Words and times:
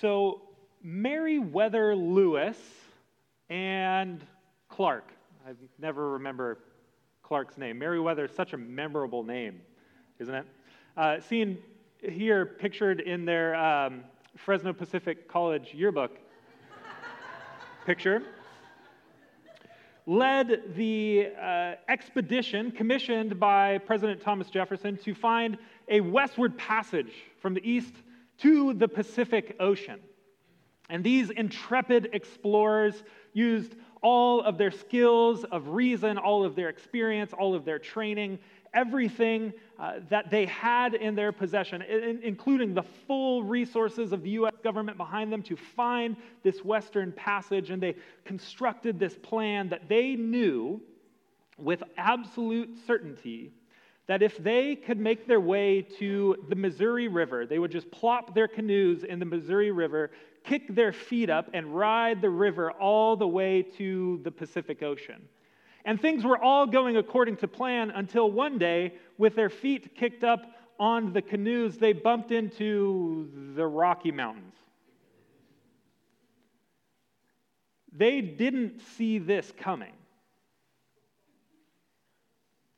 So, 0.00 0.42
Meriwether 0.80 1.96
Lewis 1.96 2.56
and 3.50 4.24
Clark. 4.68 5.10
I 5.44 5.54
never 5.80 6.10
remember 6.10 6.58
Clark's 7.24 7.58
name. 7.58 7.80
Meriwether 7.80 8.26
is 8.26 8.30
such 8.30 8.52
a 8.52 8.56
memorable 8.56 9.24
name, 9.24 9.60
isn't 10.20 10.32
it? 10.32 10.46
Uh, 10.96 11.18
seen 11.18 11.58
here 12.00 12.46
pictured 12.46 13.00
in 13.00 13.24
their 13.24 13.56
um, 13.56 14.04
Fresno 14.36 14.72
Pacific 14.72 15.26
College 15.26 15.74
yearbook 15.74 16.16
picture 17.84 18.22
led 20.06 20.76
the 20.76 21.32
uh, 21.42 21.74
expedition 21.88 22.70
commissioned 22.70 23.40
by 23.40 23.78
President 23.78 24.22
Thomas 24.22 24.48
Jefferson 24.48 24.96
to 24.98 25.12
find 25.12 25.58
a 25.88 26.00
westward 26.00 26.56
passage 26.56 27.12
from 27.40 27.52
the 27.52 27.68
east 27.68 27.94
to 28.38 28.74
the 28.74 28.88
Pacific 28.88 29.56
Ocean. 29.60 30.00
And 30.90 31.04
these 31.04 31.30
intrepid 31.30 32.10
explorers 32.12 33.02
used 33.32 33.74
all 34.02 34.42
of 34.42 34.58
their 34.58 34.70
skills 34.70 35.44
of 35.44 35.68
reason, 35.68 36.18
all 36.18 36.44
of 36.44 36.54
their 36.54 36.68
experience, 36.68 37.32
all 37.32 37.54
of 37.54 37.64
their 37.64 37.78
training, 37.78 38.38
everything 38.72 39.52
uh, 39.78 39.94
that 40.08 40.30
they 40.30 40.46
had 40.46 40.94
in 40.94 41.14
their 41.14 41.32
possession, 41.32 41.82
in, 41.82 42.20
including 42.22 42.74
the 42.74 42.82
full 43.06 43.42
resources 43.42 44.12
of 44.12 44.22
the 44.22 44.30
U.S. 44.30 44.54
government 44.62 44.96
behind 44.96 45.32
them 45.32 45.42
to 45.42 45.56
find 45.56 46.16
this 46.42 46.64
Western 46.64 47.12
passage. 47.12 47.70
And 47.70 47.82
they 47.82 47.96
constructed 48.24 48.98
this 48.98 49.16
plan 49.16 49.68
that 49.70 49.88
they 49.88 50.14
knew 50.14 50.80
with 51.58 51.82
absolute 51.96 52.78
certainty 52.86 53.52
that 54.08 54.22
if 54.22 54.38
they 54.38 54.74
could 54.74 54.98
make 54.98 55.26
their 55.26 55.38
way 55.38 55.82
to 55.82 56.34
the 56.48 56.56
Missouri 56.56 57.08
River, 57.08 57.44
they 57.44 57.58
would 57.58 57.70
just 57.70 57.90
plop 57.90 58.34
their 58.34 58.48
canoes 58.48 59.04
in 59.04 59.18
the 59.18 59.26
Missouri 59.26 59.70
River, 59.70 60.10
kick 60.44 60.74
their 60.74 60.94
feet 60.94 61.28
up, 61.28 61.50
and 61.52 61.76
ride 61.76 62.22
the 62.22 62.30
river 62.30 62.72
all 62.72 63.16
the 63.16 63.28
way 63.28 63.62
to 63.76 64.18
the 64.24 64.30
Pacific 64.30 64.82
Ocean. 64.82 65.28
And 65.84 66.00
things 66.00 66.24
were 66.24 66.42
all 66.42 66.66
going 66.66 66.96
according 66.96 67.36
to 67.38 67.48
plan 67.48 67.90
until 67.90 68.30
one 68.30 68.56
day, 68.56 68.94
with 69.18 69.36
their 69.36 69.50
feet 69.50 69.94
kicked 69.94 70.24
up 70.24 70.54
on 70.80 71.12
the 71.12 71.22
canoes, 71.22 71.76
they 71.76 71.92
bumped 71.92 72.32
into 72.32 73.28
the 73.56 73.66
Rocky 73.66 74.10
Mountains. 74.10 74.54
They 77.92 78.22
didn't 78.22 78.80
see 78.96 79.18
this 79.18 79.52
coming. 79.58 79.92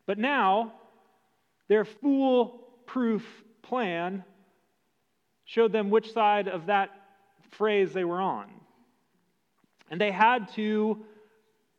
But 0.07 0.19
now, 0.19 0.73
their 1.71 1.85
foolproof 1.85 3.25
plan 3.63 4.25
showed 5.45 5.71
them 5.71 5.89
which 5.89 6.13
side 6.13 6.49
of 6.49 6.67
that 6.67 6.91
phrase 7.53 7.93
they 7.93 8.03
were 8.03 8.21
on. 8.21 8.51
And 9.89 10.01
they 10.01 10.11
had 10.11 10.53
to 10.55 10.99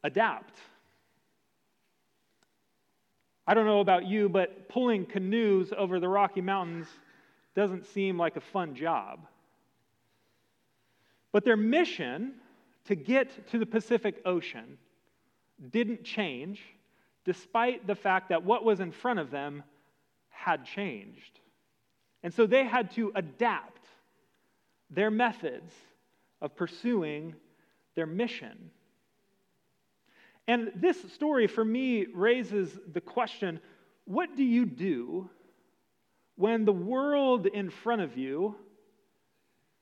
adapt. 0.01 0.57
I 3.45 3.53
don't 3.53 3.65
know 3.65 3.81
about 3.81 4.05
you, 4.05 4.29
but 4.29 4.69
pulling 4.69 5.05
canoes 5.05 5.73
over 5.77 5.99
the 5.99 6.07
Rocky 6.07 6.39
Mountains 6.39 6.87
doesn't 7.53 7.85
seem 7.85 8.17
like 8.17 8.37
a 8.37 8.41
fun 8.41 8.75
job. 8.75 9.27
But 11.33 11.43
their 11.43 11.57
mission 11.57 12.35
to 12.85 12.95
get 12.95 13.49
to 13.49 13.59
the 13.59 13.65
Pacific 13.65 14.21
Ocean 14.23 14.77
didn't 15.69 16.05
change, 16.05 16.61
despite 17.25 17.87
the 17.87 17.95
fact 17.95 18.29
that 18.29 18.45
what 18.45 18.63
was 18.63 18.79
in 18.79 18.93
front 18.93 19.19
of 19.19 19.31
them 19.31 19.63
had 20.43 20.65
changed. 20.65 21.39
And 22.23 22.33
so 22.33 22.45
they 22.45 22.65
had 22.65 22.91
to 22.91 23.11
adapt 23.15 23.85
their 24.89 25.11
methods 25.11 25.71
of 26.41 26.55
pursuing 26.55 27.35
their 27.95 28.05
mission. 28.05 28.71
And 30.47 30.71
this 30.75 30.97
story 31.13 31.47
for 31.47 31.63
me 31.63 32.07
raises 32.13 32.77
the 32.91 33.01
question 33.01 33.59
what 34.05 34.35
do 34.35 34.43
you 34.43 34.65
do 34.65 35.29
when 36.35 36.65
the 36.65 36.73
world 36.73 37.45
in 37.45 37.69
front 37.69 38.01
of 38.01 38.17
you 38.17 38.55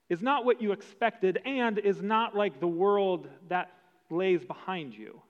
is 0.09 0.21
not 0.21 0.43
what 0.43 0.61
you 0.61 0.73
expected 0.73 1.39
and 1.45 1.79
is 1.79 2.01
not 2.01 2.35
like 2.35 2.59
the 2.59 2.67
world 2.67 3.29
that 3.47 3.71
lays 4.09 4.43
behind 4.43 4.93
you? 4.93 5.21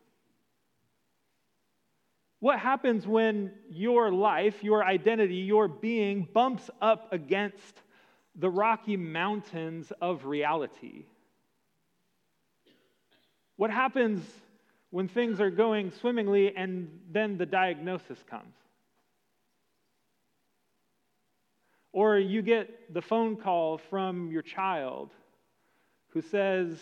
What 2.39 2.59
happens 2.59 3.05
when 3.05 3.51
your 3.69 4.11
life, 4.11 4.63
your 4.63 4.83
identity, 4.83 5.35
your 5.35 5.67
being 5.67 6.27
bumps 6.33 6.69
up 6.81 7.11
against 7.11 7.81
the 8.35 8.49
rocky 8.49 8.95
mountains 8.95 9.91
of 10.01 10.25
reality? 10.25 11.05
What 13.57 13.71
happens 13.71 14.23
when 14.89 15.09
things 15.09 15.41
are 15.41 15.49
going 15.49 15.91
swimmingly 15.91 16.55
and 16.55 16.89
then 17.11 17.37
the 17.37 17.45
diagnosis 17.45 18.23
comes? 18.29 18.55
Or 21.91 22.17
you 22.17 22.41
get 22.41 22.93
the 22.93 23.01
phone 23.01 23.35
call 23.35 23.79
from 23.79 24.31
your 24.31 24.43
child 24.43 25.11
who 26.09 26.21
says 26.21 26.79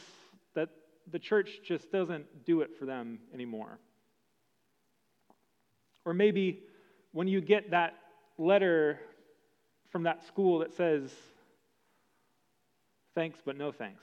that 0.54 0.70
the 1.12 1.18
church 1.18 1.62
just 1.64 1.92
doesn't 1.92 2.46
do 2.46 2.62
it 2.62 2.78
for 2.78 2.86
them 2.86 3.20
anymore. 3.34 3.80
Or 6.08 6.14
maybe 6.14 6.62
when 7.12 7.28
you 7.28 7.42
get 7.42 7.72
that 7.72 7.94
letter 8.38 8.98
from 9.90 10.04
that 10.04 10.26
school 10.26 10.60
that 10.60 10.74
says, 10.74 11.12
thanks, 13.14 13.40
but 13.44 13.58
no 13.58 13.74
thanks. 13.74 14.02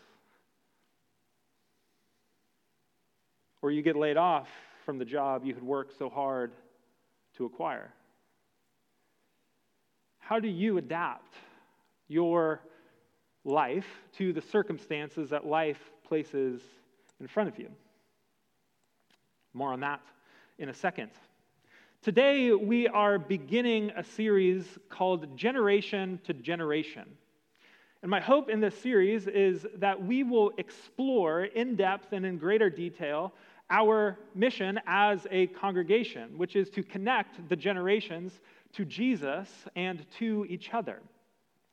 Or 3.63 3.71
you 3.71 3.81
get 3.81 3.97
laid 3.97 4.19
off 4.19 4.49
from 4.85 4.99
the 4.99 5.07
job 5.07 5.47
you 5.47 5.55
had 5.55 5.63
worked 5.63 5.97
so 5.97 6.11
hard 6.11 6.53
to 7.39 7.47
acquire. 7.47 7.91
How 10.19 10.39
do 10.39 10.49
you 10.49 10.77
adapt 10.77 11.33
your 12.09 12.61
life 13.47 13.87
to 14.19 14.35
the 14.35 14.43
circumstances 14.43 15.31
that 15.31 15.47
life 15.47 15.81
places 16.07 16.61
in 17.19 17.29
front 17.29 17.49
of 17.49 17.59
you? 17.59 17.71
More 19.55 19.73
on 19.73 19.81
that 19.81 20.03
in 20.59 20.69
a 20.69 20.75
second. 20.75 21.09
Today, 22.05 22.53
we 22.53 22.87
are 22.87 23.19
beginning 23.19 23.91
a 23.97 24.05
series 24.05 24.79
called 24.91 25.35
Generation 25.39 26.21
to 26.25 26.35
Generation. 26.35 27.09
And 28.03 28.11
my 28.11 28.21
hope 28.21 28.51
in 28.51 28.61
this 28.61 28.77
series 28.77 29.27
is 29.27 29.65
that 29.77 30.05
we 30.05 30.23
will 30.23 30.53
explore 30.59 31.45
in 31.45 31.77
depth 31.77 32.13
and 32.13 32.27
in 32.27 32.37
greater 32.37 32.69
detail 32.69 33.33
our 33.71 34.19
mission 34.35 34.79
as 34.87 35.27
a 35.31 35.47
congregation, 35.47 36.37
which 36.37 36.57
is 36.57 36.69
to 36.69 36.83
connect 36.83 37.49
the 37.49 37.57
generations 37.57 38.39
to 38.75 38.85
Jesus 38.85 39.49
and 39.75 40.05
to 40.19 40.45
each 40.51 40.75
other. 40.75 41.01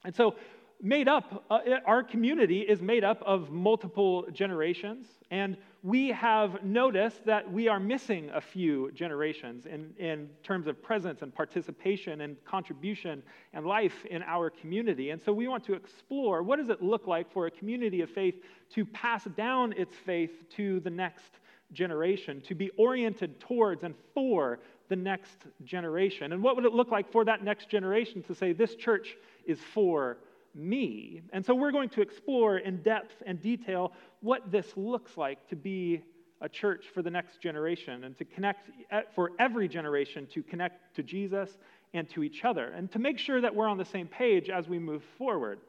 And 0.05 0.15
so, 0.15 0.35
made 0.81 1.07
up, 1.07 1.45
uh, 1.49 1.59
our 1.85 2.03
community 2.03 2.61
is 2.61 2.81
made 2.81 3.03
up 3.03 3.21
of 3.23 3.51
multiple 3.51 4.25
generations, 4.31 5.07
and 5.29 5.57
we 5.83 6.09
have 6.09 6.63
noticed 6.63 7.25
that 7.25 7.51
we 7.51 7.67
are 7.67 7.79
missing 7.79 8.29
a 8.33 8.41
few 8.41 8.91
generations 8.91 9.65
in, 9.65 9.93
in 9.97 10.29
terms 10.43 10.67
of 10.67 10.81
presence 10.81 11.21
and 11.21 11.33
participation 11.33 12.21
and 12.21 12.35
contribution 12.45 13.23
and 13.53 13.65
life 13.65 14.05
in 14.05 14.21
our 14.23 14.49
community. 14.49 15.09
And 15.09 15.21
so 15.21 15.33
we 15.33 15.47
want 15.47 15.63
to 15.65 15.73
explore 15.73 16.43
what 16.43 16.59
does 16.59 16.69
it 16.69 16.83
look 16.83 17.07
like 17.07 17.31
for 17.31 17.47
a 17.47 17.51
community 17.51 18.01
of 18.01 18.09
faith 18.09 18.35
to 18.75 18.85
pass 18.85 19.25
down 19.35 19.73
its 19.73 19.95
faith 19.95 20.31
to 20.51 20.79
the 20.81 20.89
next 20.89 21.39
generation, 21.73 22.41
to 22.41 22.53
be 22.53 22.69
oriented 22.77 23.39
towards 23.39 23.83
and 23.83 23.95
for 24.13 24.59
the 24.89 24.95
next 24.95 25.45
generation. 25.63 26.33
And 26.33 26.43
what 26.43 26.55
would 26.55 26.65
it 26.65 26.73
look 26.73 26.91
like 26.91 27.11
for 27.11 27.25
that 27.25 27.43
next 27.43 27.69
generation 27.69 28.21
to 28.23 28.35
say, 28.35 28.53
this 28.53 28.75
church 28.75 29.15
is 29.45 29.59
for 29.73 30.17
me. 30.55 31.21
And 31.33 31.45
so 31.45 31.55
we're 31.55 31.71
going 31.71 31.89
to 31.89 32.01
explore 32.01 32.57
in 32.57 32.81
depth 32.81 33.21
and 33.25 33.41
detail 33.41 33.93
what 34.21 34.51
this 34.51 34.73
looks 34.75 35.17
like 35.17 35.47
to 35.49 35.55
be 35.55 36.03
a 36.41 36.49
church 36.49 36.85
for 36.93 37.01
the 37.01 37.09
next 37.09 37.39
generation 37.39 38.03
and 38.03 38.17
to 38.17 38.25
connect 38.25 38.69
for 39.13 39.31
every 39.39 39.67
generation 39.67 40.27
to 40.33 40.41
connect 40.41 40.95
to 40.95 41.03
Jesus 41.03 41.57
and 41.93 42.09
to 42.09 42.23
each 42.23 42.43
other 42.43 42.65
and 42.65 42.91
to 42.91 42.99
make 42.99 43.17
sure 43.17 43.41
that 43.41 43.53
we're 43.53 43.67
on 43.67 43.77
the 43.77 43.85
same 43.85 44.07
page 44.07 44.49
as 44.49 44.67
we 44.67 44.79
move 44.79 45.03
forward. 45.17 45.59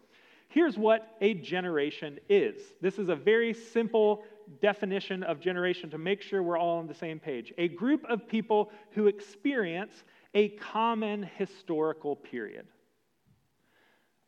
Here's 0.49 0.76
what 0.76 1.17
a 1.20 1.35
generation 1.35 2.19
is. 2.28 2.61
This 2.81 2.99
is 2.99 3.08
a 3.08 3.17
very 3.17 3.55
simple 3.55 4.25
definition 4.61 5.23
of 5.23 5.40
generation 5.40 5.90
to 5.90 5.99
make 5.99 6.20
sure 6.20 6.43
we're 6.43 6.58
all 6.58 6.78
on 6.78 6.87
the 6.87 6.94
same 6.94 7.19
page. 7.19 7.52
A 7.58 7.69
group 7.69 8.05
of 8.08 8.26
people 8.26 8.70
who 8.93 9.06
experience 9.06 10.05
a 10.35 10.50
common 10.50 11.23
historical 11.23 12.17
period 12.17 12.67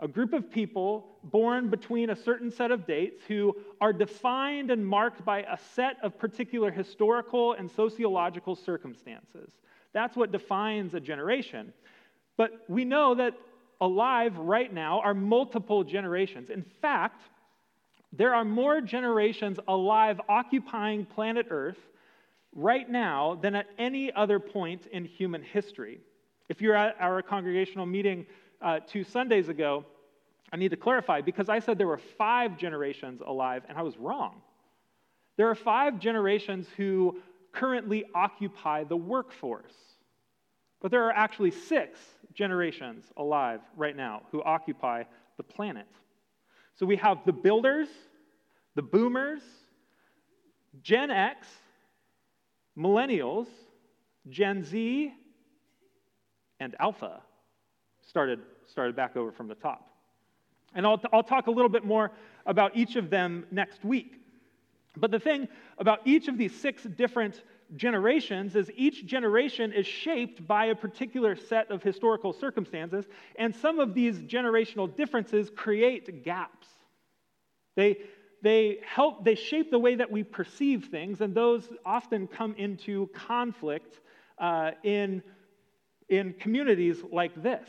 a 0.00 0.08
group 0.08 0.32
of 0.32 0.50
people 0.50 1.18
born 1.22 1.70
between 1.70 2.10
a 2.10 2.16
certain 2.16 2.50
set 2.50 2.70
of 2.70 2.86
dates 2.86 3.22
who 3.28 3.56
are 3.80 3.92
defined 3.92 4.70
and 4.70 4.86
marked 4.86 5.24
by 5.24 5.42
a 5.42 5.56
set 5.74 5.96
of 6.02 6.18
particular 6.18 6.70
historical 6.70 7.52
and 7.52 7.70
sociological 7.70 8.56
circumstances. 8.56 9.50
That's 9.92 10.16
what 10.16 10.32
defines 10.32 10.94
a 10.94 11.00
generation. 11.00 11.72
But 12.36 12.64
we 12.68 12.84
know 12.84 13.14
that 13.14 13.34
alive 13.80 14.36
right 14.36 14.72
now 14.72 15.00
are 15.00 15.14
multiple 15.14 15.84
generations. 15.84 16.50
In 16.50 16.64
fact, 16.82 17.22
There 18.16 18.32
are 18.32 18.44
more 18.44 18.80
generations 18.80 19.58
alive 19.66 20.20
occupying 20.28 21.04
planet 21.04 21.46
Earth 21.50 21.78
right 22.54 22.88
now 22.88 23.36
than 23.42 23.56
at 23.56 23.66
any 23.76 24.12
other 24.12 24.38
point 24.38 24.86
in 24.92 25.04
human 25.04 25.42
history. 25.42 25.98
If 26.48 26.60
you're 26.60 26.76
at 26.76 26.94
our 27.00 27.22
congregational 27.22 27.86
meeting 27.86 28.26
uh, 28.60 28.80
two 28.80 29.04
Sundays 29.04 29.48
ago, 29.48 29.84
I 30.52 30.56
need 30.56 30.70
to 30.70 30.76
clarify 30.76 31.20
because 31.20 31.48
I 31.48 31.58
said 31.58 31.78
there 31.78 31.86
were 31.86 32.00
five 32.18 32.56
generations 32.56 33.20
alive, 33.26 33.62
and 33.68 33.76
I 33.76 33.82
was 33.82 33.96
wrong. 33.96 34.42
There 35.36 35.48
are 35.50 35.54
five 35.54 35.98
generations 35.98 36.68
who 36.76 37.20
currently 37.52 38.04
occupy 38.14 38.84
the 38.84 38.96
workforce, 38.96 39.74
but 40.80 40.90
there 40.90 41.04
are 41.04 41.12
actually 41.12 41.50
six 41.50 41.98
generations 42.34 43.04
alive 43.16 43.60
right 43.76 43.96
now 43.96 44.22
who 44.30 44.42
occupy 44.42 45.04
the 45.36 45.42
planet. 45.42 45.86
So 46.76 46.86
we 46.86 46.96
have 46.96 47.18
the 47.24 47.32
builders, 47.32 47.88
the 48.74 48.82
boomers, 48.82 49.42
Gen 50.82 51.10
X, 51.10 51.46
millennials, 52.76 53.46
Gen 54.28 54.64
Z, 54.64 55.12
and 56.60 56.76
Alpha. 56.80 57.22
Started, 58.06 58.40
started 58.66 58.94
back 58.94 59.16
over 59.16 59.32
from 59.32 59.48
the 59.48 59.54
top. 59.54 59.90
And 60.74 60.86
I'll, 60.86 61.00
I'll 61.12 61.22
talk 61.22 61.46
a 61.46 61.50
little 61.50 61.68
bit 61.68 61.84
more 61.84 62.10
about 62.46 62.76
each 62.76 62.96
of 62.96 63.10
them 63.10 63.46
next 63.50 63.84
week. 63.84 64.20
But 64.96 65.10
the 65.10 65.18
thing 65.18 65.48
about 65.78 66.00
each 66.04 66.28
of 66.28 66.38
these 66.38 66.54
six 66.54 66.84
different 66.84 67.42
generations 67.76 68.54
is 68.54 68.70
each 68.76 69.06
generation 69.06 69.72
is 69.72 69.86
shaped 69.86 70.46
by 70.46 70.66
a 70.66 70.74
particular 70.74 71.34
set 71.34 71.70
of 71.70 71.82
historical 71.82 72.32
circumstances, 72.32 73.06
and 73.36 73.54
some 73.54 73.80
of 73.80 73.94
these 73.94 74.18
generational 74.20 74.94
differences 74.94 75.50
create 75.54 76.24
gaps. 76.24 76.68
They, 77.74 77.98
they 78.42 78.78
help, 78.84 79.24
they 79.24 79.34
shape 79.34 79.70
the 79.70 79.78
way 79.78 79.96
that 79.96 80.10
we 80.10 80.22
perceive 80.22 80.88
things, 80.90 81.20
and 81.20 81.34
those 81.34 81.68
often 81.84 82.26
come 82.26 82.54
into 82.56 83.08
conflict 83.14 84.00
uh, 84.38 84.72
in, 84.82 85.22
in 86.08 86.34
communities 86.34 86.98
like 87.10 87.42
this, 87.42 87.68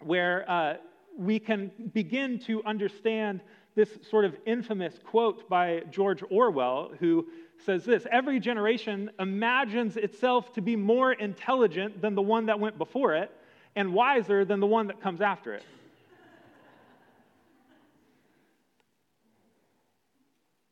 where 0.00 0.48
uh, 0.50 0.74
we 1.16 1.38
can 1.38 1.70
begin 1.92 2.38
to 2.40 2.62
understand 2.64 3.40
this 3.74 3.98
sort 4.08 4.24
of 4.24 4.36
infamous 4.46 4.98
quote 5.04 5.48
by 5.48 5.82
George 5.90 6.22
Orwell, 6.30 6.90
who 6.98 7.26
says 7.64 7.84
this 7.84 8.06
Every 8.10 8.40
generation 8.40 9.10
imagines 9.18 9.96
itself 9.96 10.52
to 10.54 10.60
be 10.60 10.76
more 10.76 11.12
intelligent 11.12 12.00
than 12.00 12.14
the 12.14 12.22
one 12.22 12.46
that 12.46 12.58
went 12.58 12.78
before 12.78 13.14
it 13.14 13.30
and 13.76 13.92
wiser 13.92 14.44
than 14.44 14.60
the 14.60 14.66
one 14.66 14.88
that 14.88 15.00
comes 15.00 15.20
after 15.20 15.54
it. 15.54 15.62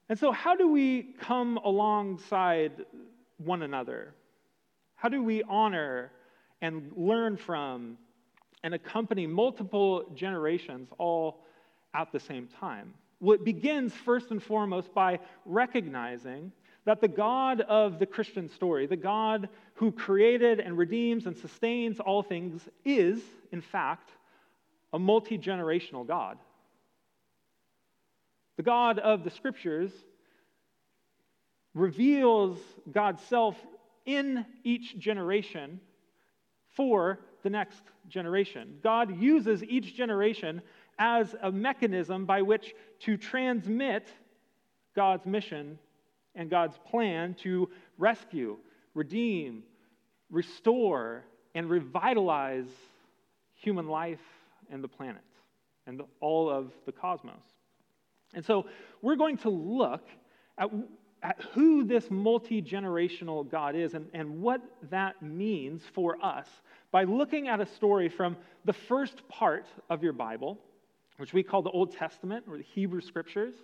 and 0.08 0.18
so, 0.18 0.32
how 0.32 0.56
do 0.56 0.68
we 0.68 1.14
come 1.20 1.58
alongside 1.58 2.72
one 3.36 3.62
another? 3.62 4.14
How 4.96 5.08
do 5.08 5.22
we 5.22 5.44
honor 5.44 6.10
and 6.60 6.90
learn 6.96 7.36
from 7.36 7.98
and 8.62 8.74
accompany 8.74 9.26
multiple 9.26 10.10
generations 10.14 10.88
all 10.98 11.44
at 11.94 12.12
the 12.12 12.20
same 12.20 12.46
time? 12.46 12.94
Well, 13.20 13.34
it 13.34 13.44
begins 13.44 13.92
first 13.92 14.30
and 14.30 14.42
foremost 14.42 14.94
by 14.94 15.18
recognizing 15.44 16.52
that 16.84 17.00
the 17.00 17.08
God 17.08 17.60
of 17.62 17.98
the 17.98 18.06
Christian 18.06 18.48
story, 18.48 18.86
the 18.86 18.96
God 18.96 19.48
who 19.74 19.92
created 19.92 20.60
and 20.60 20.78
redeems 20.78 21.26
and 21.26 21.36
sustains 21.36 22.00
all 22.00 22.22
things, 22.22 22.68
is, 22.84 23.20
in 23.52 23.60
fact, 23.60 24.10
a 24.92 24.98
multi 24.98 25.36
generational 25.36 26.06
God. 26.06 26.38
The 28.56 28.62
God 28.62 28.98
of 28.98 29.22
the 29.22 29.30
scriptures 29.30 29.92
reveals 31.74 32.58
God's 32.90 33.22
self 33.22 33.56
in 34.06 34.46
each 34.64 34.98
generation 34.98 35.80
for 36.74 37.20
the 37.48 37.52
next 37.52 37.80
generation. 38.10 38.76
God 38.82 39.18
uses 39.18 39.64
each 39.64 39.96
generation 39.96 40.60
as 40.98 41.34
a 41.40 41.50
mechanism 41.50 42.26
by 42.26 42.42
which 42.42 42.74
to 43.00 43.16
transmit 43.16 44.06
God's 44.94 45.24
mission 45.24 45.78
and 46.34 46.50
God's 46.50 46.78
plan 46.90 47.32
to 47.44 47.70
rescue, 47.96 48.58
redeem, 48.92 49.62
restore, 50.30 51.24
and 51.54 51.70
revitalize 51.70 52.68
human 53.54 53.88
life 53.88 54.20
and 54.70 54.84
the 54.84 54.88
planet 54.88 55.24
and 55.86 56.02
all 56.20 56.50
of 56.50 56.70
the 56.84 56.92
cosmos. 56.92 57.40
And 58.34 58.44
so 58.44 58.66
we're 59.00 59.16
going 59.16 59.38
to 59.38 59.48
look 59.48 60.06
at, 60.58 60.68
at 61.22 61.40
who 61.54 61.84
this 61.84 62.10
multi 62.10 62.60
generational 62.60 63.50
God 63.50 63.74
is 63.74 63.94
and, 63.94 64.10
and 64.12 64.42
what 64.42 64.60
that 64.90 65.22
means 65.22 65.80
for 65.94 66.22
us 66.22 66.46
by 66.90 67.04
looking 67.04 67.48
at 67.48 67.60
a 67.60 67.66
story 67.66 68.08
from 68.08 68.36
the 68.64 68.72
first 68.72 69.26
part 69.28 69.66
of 69.90 70.02
your 70.02 70.12
Bible, 70.12 70.58
which 71.18 71.32
we 71.32 71.42
call 71.42 71.62
the 71.62 71.70
Old 71.70 71.92
Testament 71.92 72.44
or 72.48 72.56
the 72.56 72.62
Hebrew 72.62 73.00
Scriptures. 73.00 73.54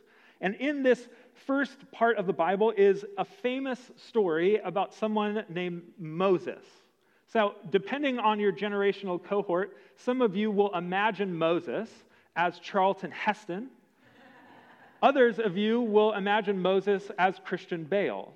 And 0.41 0.55
in 0.57 0.83
this 0.83 1.09
first 1.47 1.91
part 1.93 2.19
of 2.19 2.27
the 2.27 2.33
Bible 2.33 2.73
is 2.77 3.05
a 3.17 3.25
famous 3.25 3.91
story 3.97 4.59
about 4.59 4.93
someone 4.93 5.45
named 5.49 5.83
Moses. 5.99 6.65
So, 7.27 7.55
depending 7.71 8.19
on 8.19 8.39
your 8.39 8.53
generational 8.53 9.23
cohort, 9.23 9.77
some 9.97 10.21
of 10.21 10.37
you 10.37 10.51
will 10.51 10.75
imagine 10.75 11.35
Moses 11.37 11.91
as 12.37 12.59
Charlton 12.59 13.11
Heston. 13.11 13.69
Others 15.03 15.39
of 15.39 15.57
you 15.57 15.81
will 15.81 16.13
imagine 16.13 16.61
Moses 16.61 17.11
as 17.19 17.41
Christian 17.45 17.85
Bale. 17.85 18.33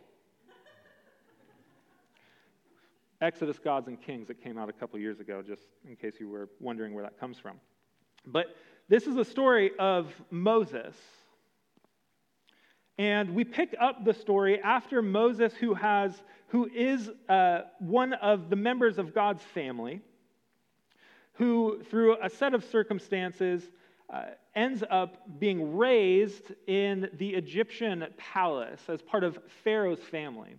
Exodus, 3.21 3.59
Gods, 3.59 3.89
and 3.89 4.01
Kings 4.01 4.29
that 4.29 4.43
came 4.43 4.59
out 4.59 4.69
a 4.69 4.73
couple 4.73 4.99
years 4.99 5.21
ago, 5.21 5.43
just 5.43 5.63
in 5.89 5.97
case 5.97 6.15
you 6.21 6.29
were 6.29 6.49
wondering 6.61 6.95
where 6.95 7.03
that 7.03 7.19
comes 7.19 7.39
from. 7.39 7.59
But 8.27 8.57
this 8.89 9.07
is 9.07 9.17
a 9.17 9.25
story 9.25 9.73
of 9.79 10.13
Moses 10.31 10.97
and 12.99 13.33
we 13.33 13.45
pick 13.45 13.77
up 13.81 14.05
the 14.05 14.13
story 14.13 14.61
after 14.61 15.01
Moses, 15.01 15.55
who, 15.55 15.73
has, 15.75 16.21
who 16.49 16.69
is 16.75 17.11
uh, 17.29 17.61
one 17.79 18.13
of 18.15 18.51
the 18.51 18.57
members 18.57 18.99
of 18.99 19.15
God's 19.15 19.43
family, 19.55 20.01
who, 21.35 21.81
through 21.89 22.17
a 22.21 22.29
set 22.29 22.55
of 22.55 22.65
circumstances, 22.65 23.63
uh, 24.13 24.23
ends 24.57 24.83
up 24.91 25.39
being 25.39 25.77
raised 25.77 26.53
in 26.67 27.09
the 27.19 27.31
Egyptian 27.31 28.05
palace 28.17 28.81
as 28.89 29.01
part 29.01 29.23
of 29.23 29.39
Pharaoh's 29.63 30.03
family. 30.03 30.57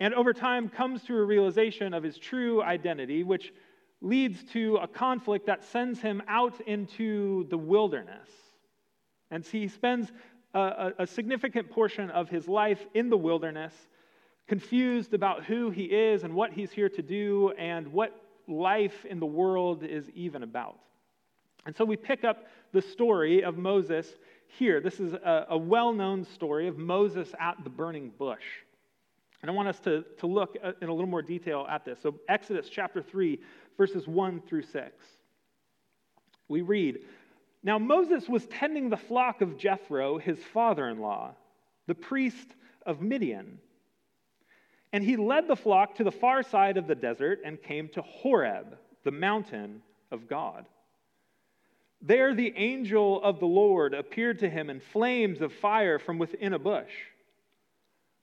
And 0.00 0.12
over 0.14 0.32
time 0.32 0.68
comes 0.68 1.02
to 1.04 1.16
a 1.16 1.22
realization 1.22 1.94
of 1.94 2.02
his 2.02 2.18
true 2.18 2.62
identity, 2.62 3.22
which 3.22 3.52
leads 4.00 4.42
to 4.52 4.76
a 4.76 4.88
conflict 4.88 5.46
that 5.46 5.64
sends 5.64 6.00
him 6.00 6.22
out 6.28 6.60
into 6.62 7.46
the 7.48 7.56
wilderness. 7.56 8.28
And 9.30 9.44
he 9.44 9.68
spends 9.68 10.12
a, 10.52 10.92
a 10.98 11.06
significant 11.06 11.70
portion 11.70 12.10
of 12.10 12.28
his 12.28 12.46
life 12.48 12.84
in 12.94 13.08
the 13.08 13.16
wilderness, 13.16 13.74
confused 14.46 15.14
about 15.14 15.44
who 15.44 15.70
he 15.70 15.84
is 15.84 16.22
and 16.22 16.34
what 16.34 16.52
he's 16.52 16.70
here 16.70 16.88
to 16.90 17.02
do 17.02 17.52
and 17.58 17.88
what 17.88 18.20
life 18.46 19.04
in 19.06 19.20
the 19.20 19.26
world 19.26 19.82
is 19.82 20.10
even 20.10 20.42
about. 20.42 20.78
And 21.66 21.74
so 21.74 21.84
we 21.84 21.96
pick 21.96 22.24
up 22.24 22.46
the 22.72 22.82
story 22.82 23.42
of 23.42 23.56
Moses 23.56 24.06
here. 24.46 24.80
This 24.80 25.00
is 25.00 25.14
a, 25.14 25.46
a 25.50 25.58
well 25.58 25.92
known 25.92 26.24
story 26.24 26.68
of 26.68 26.76
Moses 26.76 27.32
at 27.40 27.56
the 27.64 27.70
burning 27.70 28.10
bush. 28.18 28.44
And 29.44 29.50
I 29.50 29.52
want 29.52 29.68
us 29.68 29.78
to, 29.80 30.06
to 30.20 30.26
look 30.26 30.56
uh, 30.64 30.72
in 30.80 30.88
a 30.88 30.94
little 30.94 31.06
more 31.06 31.20
detail 31.20 31.66
at 31.68 31.84
this. 31.84 31.98
So, 32.00 32.14
Exodus 32.30 32.70
chapter 32.70 33.02
3, 33.02 33.38
verses 33.76 34.08
1 34.08 34.40
through 34.48 34.62
6. 34.62 34.90
We 36.48 36.62
read 36.62 37.00
now, 37.62 37.78
Moses 37.78 38.26
was 38.26 38.46
tending 38.46 38.88
the 38.88 38.96
flock 38.96 39.42
of 39.42 39.58
Jethro, 39.58 40.16
his 40.16 40.38
father 40.38 40.88
in 40.88 40.98
law, 40.98 41.34
the 41.86 41.94
priest 41.94 42.54
of 42.86 43.02
Midian. 43.02 43.58
And 44.94 45.04
he 45.04 45.18
led 45.18 45.46
the 45.46 45.56
flock 45.56 45.96
to 45.96 46.04
the 46.04 46.10
far 46.10 46.42
side 46.42 46.78
of 46.78 46.86
the 46.86 46.94
desert 46.94 47.40
and 47.44 47.62
came 47.62 47.90
to 47.90 48.00
Horeb, 48.00 48.78
the 49.04 49.10
mountain 49.10 49.82
of 50.10 50.26
God. 50.26 50.64
There, 52.00 52.34
the 52.34 52.54
angel 52.56 53.22
of 53.22 53.40
the 53.40 53.46
Lord 53.46 53.92
appeared 53.92 54.38
to 54.38 54.48
him 54.48 54.70
in 54.70 54.80
flames 54.80 55.42
of 55.42 55.52
fire 55.52 55.98
from 55.98 56.16
within 56.16 56.54
a 56.54 56.58
bush. 56.58 56.92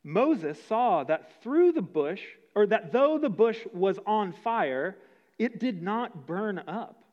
Moses 0.03 0.61
saw 0.63 1.03
that 1.03 1.41
through 1.41 1.73
the 1.73 1.81
bush, 1.81 2.21
or 2.55 2.65
that 2.67 2.91
though 2.91 3.17
the 3.17 3.29
bush 3.29 3.59
was 3.73 3.99
on 4.05 4.33
fire, 4.33 4.97
it 5.37 5.59
did 5.59 5.81
not 5.81 6.25
burn 6.27 6.59
up. 6.59 7.03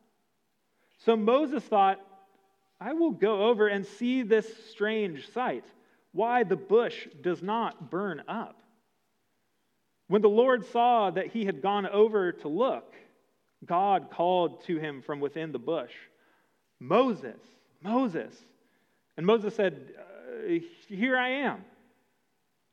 So 0.99 1.17
Moses 1.17 1.63
thought, 1.65 2.01
I 2.81 2.93
will 2.93 3.11
go 3.11 3.49
over 3.49 3.69
and 3.69 3.85
see 3.85 4.23
this 4.23 4.47
strange 4.71 5.31
sight, 5.33 5.65
why 6.13 6.45
the 6.45 6.57
bush 6.57 7.09
does 7.21 7.43
not 7.43 7.91
burn 7.91 8.23
up. 8.29 8.61
When 10.09 10.23
the 10.23 10.29
Lord 10.29 10.65
saw 10.67 11.11
that 11.11 11.29
he 11.29 11.45
had 11.45 11.61
gone 11.61 11.87
over 11.87 12.33
to 12.33 12.49
look, 12.49 12.95
God 13.65 14.11
called 14.11 14.65
to 14.65 14.79
him 14.79 15.03
from 15.03 15.21
within 15.21 15.53
the 15.53 15.59
bush, 15.59 15.93
Moses, 16.81 17.41
Moses. 17.83 18.35
And 19.17 19.27
Moses 19.27 19.55
said, 19.55 19.95
uh, 19.99 20.59
Here 20.89 21.17
I 21.17 21.29
am. 21.29 21.65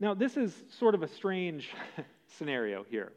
Now, 0.00 0.14
this 0.14 0.36
is 0.36 0.54
sort 0.78 0.94
of 0.94 1.02
a 1.02 1.08
strange 1.08 1.70
scenario 2.38 2.84
here. 2.88 3.12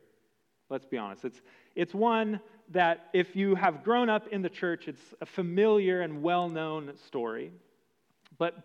Let's 0.70 0.86
be 0.86 0.98
honest. 0.98 1.26
It's, 1.26 1.42
it's 1.76 1.94
one 1.94 2.40
that, 2.70 3.08
if 3.14 3.36
you 3.36 3.56
have 3.56 3.84
grown 3.84 4.10
up 4.10 4.28
in 4.30 4.42
the 4.42 4.50
church, 4.50 4.88
it's 4.88 5.14
a 5.22 5.26
familiar 5.26 6.02
and 6.02 6.24
well 6.24 6.50
known 6.50 6.92
story. 7.06 7.52
But 8.38 8.58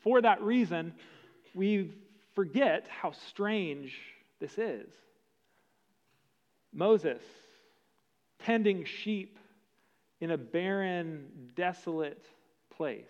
for 0.00 0.20
that 0.22 0.40
reason, 0.42 0.94
we 1.54 1.92
forget 2.34 2.88
how 2.88 3.12
strange 3.12 3.96
this 4.40 4.56
is. 4.58 4.88
Moses 6.72 7.22
tending 8.44 8.84
sheep 8.84 9.38
in 10.20 10.30
a 10.30 10.38
barren, 10.38 11.26
desolate 11.54 12.24
place. 12.70 13.04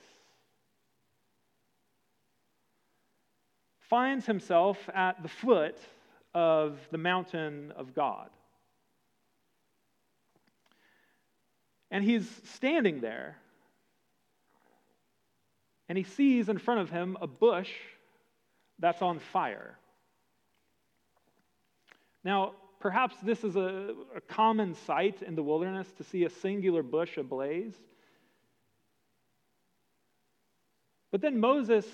Finds 3.91 4.25
himself 4.25 4.79
at 4.95 5.23
the 5.23 5.29
foot 5.29 5.77
of 6.33 6.79
the 6.91 6.99
mountain 6.99 7.73
of 7.77 7.95
God. 7.95 8.31
And 11.91 12.03
he's 12.03 12.27
standing 12.55 13.01
there, 13.01 13.37
and 15.89 15.99
he 15.99 16.05
sees 16.05 16.49
in 16.49 16.57
front 16.57 16.81
of 16.81 16.89
him 16.89 17.19
a 17.21 17.27
bush 17.27 17.73
that's 18.79 19.03
on 19.03 19.19
fire. 19.19 19.77
Now, 22.25 22.55
Perhaps 22.81 23.17
this 23.23 23.45
is 23.45 23.57
a, 23.57 23.95
a 24.17 24.23
common 24.23 24.75
sight 24.75 25.21
in 25.21 25.35
the 25.35 25.43
wilderness 25.43 25.93
to 25.99 26.05
see 26.05 26.25
a 26.25 26.31
singular 26.31 26.83
bush 26.83 27.19
ablaze. 27.19 27.75
But 31.11 31.21
then 31.21 31.39
Moses 31.39 31.87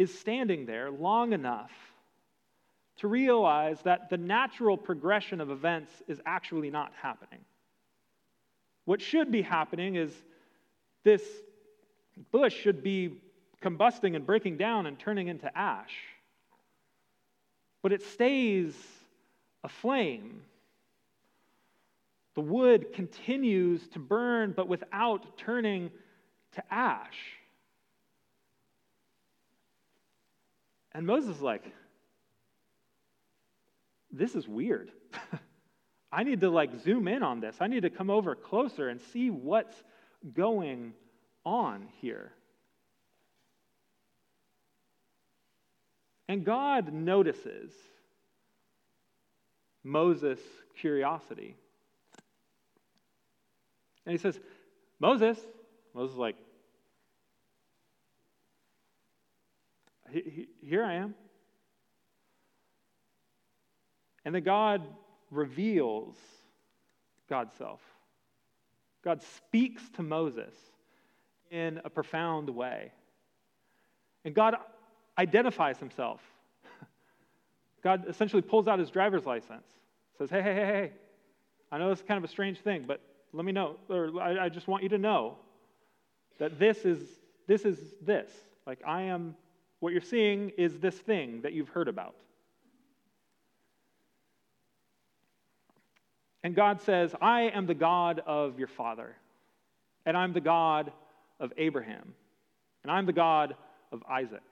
is 0.00 0.18
standing 0.18 0.66
there 0.66 0.90
long 0.90 1.32
enough 1.32 1.70
to 2.96 3.06
realize 3.06 3.80
that 3.82 4.10
the 4.10 4.16
natural 4.16 4.76
progression 4.76 5.40
of 5.40 5.50
events 5.50 5.92
is 6.08 6.20
actually 6.26 6.70
not 6.70 6.92
happening. 7.00 7.40
What 8.84 9.00
should 9.00 9.30
be 9.30 9.42
happening 9.42 9.96
is 9.96 10.12
this 11.04 11.22
bush 12.32 12.54
should 12.54 12.82
be 12.82 13.20
combusting 13.62 14.16
and 14.16 14.26
breaking 14.26 14.56
down 14.56 14.86
and 14.86 14.98
turning 14.98 15.28
into 15.28 15.56
ash 15.56 15.94
but 17.82 17.92
it 17.92 18.02
stays 18.02 18.74
aflame. 19.64 20.42
The 22.34 22.40
wood 22.40 22.92
continues 22.92 23.86
to 23.88 23.98
burn, 23.98 24.52
but 24.56 24.68
without 24.68 25.36
turning 25.38 25.90
to 26.52 26.62
ash. 26.72 27.18
And 30.92 31.06
Moses 31.06 31.36
is 31.36 31.42
like, 31.42 31.64
this 34.10 34.34
is 34.34 34.48
weird. 34.48 34.90
I 36.12 36.24
need 36.24 36.40
to 36.40 36.50
like 36.50 36.80
zoom 36.80 37.06
in 37.06 37.22
on 37.22 37.40
this. 37.40 37.56
I 37.60 37.68
need 37.68 37.82
to 37.82 37.90
come 37.90 38.10
over 38.10 38.34
closer 38.34 38.88
and 38.88 39.00
see 39.00 39.30
what's 39.30 39.76
going 40.34 40.92
on 41.44 41.86
here. 42.00 42.32
And 46.28 46.44
God 46.44 46.92
notices 46.92 47.72
Moses' 49.82 50.38
curiosity. 50.78 51.56
And 54.06 54.12
he 54.12 54.18
says, 54.18 54.38
Moses, 54.98 55.38
Moses 55.94 56.12
is 56.12 56.18
like, 56.18 56.36
here 60.12 60.84
I 60.84 60.94
am. 60.94 61.14
And 64.24 64.34
then 64.34 64.42
God 64.42 64.82
reveals 65.30 66.16
God's 67.28 67.54
self. 67.54 67.80
God 69.02 69.22
speaks 69.22 69.82
to 69.90 70.02
Moses 70.02 70.54
in 71.50 71.80
a 71.84 71.90
profound 71.90 72.50
way. 72.50 72.92
And 74.24 74.34
God 74.34 74.56
identifies 75.16 75.78
himself. 75.78 76.20
God 77.82 78.04
essentially 78.08 78.42
pulls 78.42 78.68
out 78.68 78.78
his 78.78 78.90
driver's 78.90 79.24
license, 79.24 79.66
says, 80.18 80.28
Hey, 80.28 80.42
hey, 80.42 80.54
hey, 80.54 80.66
hey, 80.66 80.92
I 81.72 81.78
know 81.78 81.88
this 81.88 82.00
is 82.00 82.04
kind 82.04 82.18
of 82.18 82.24
a 82.24 82.32
strange 82.32 82.58
thing, 82.58 82.84
but 82.86 83.00
let 83.32 83.44
me 83.44 83.52
know, 83.52 83.76
or 83.88 84.20
I, 84.20 84.46
I 84.46 84.48
just 84.48 84.66
want 84.68 84.82
you 84.82 84.88
to 84.90 84.98
know 84.98 85.38
that 86.38 86.58
this 86.58 86.84
is 86.84 87.00
this 87.46 87.64
is 87.64 87.78
this. 88.02 88.30
Like 88.66 88.80
I 88.86 89.02
am 89.02 89.34
what 89.80 89.92
you're 89.92 90.00
seeing 90.00 90.50
is 90.56 90.78
this 90.78 90.94
thing 90.94 91.42
that 91.42 91.52
you've 91.52 91.68
heard 91.68 91.88
about. 91.88 92.14
And 96.42 96.54
God 96.54 96.80
says, 96.80 97.14
I 97.20 97.42
am 97.42 97.66
the 97.66 97.74
God 97.74 98.22
of 98.26 98.58
your 98.58 98.68
father, 98.68 99.14
and 100.06 100.16
I'm 100.16 100.32
the 100.32 100.40
God 100.40 100.92
of 101.38 101.52
Abraham, 101.58 102.14
and 102.82 102.90
I'm 102.90 103.04
the 103.04 103.12
God 103.12 103.54
of 103.92 104.02
Isaac 104.08 104.42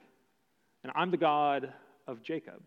and 0.83 0.93
I'm 0.95 1.11
the 1.11 1.17
God 1.17 1.73
of 2.07 2.23
Jacob. 2.23 2.63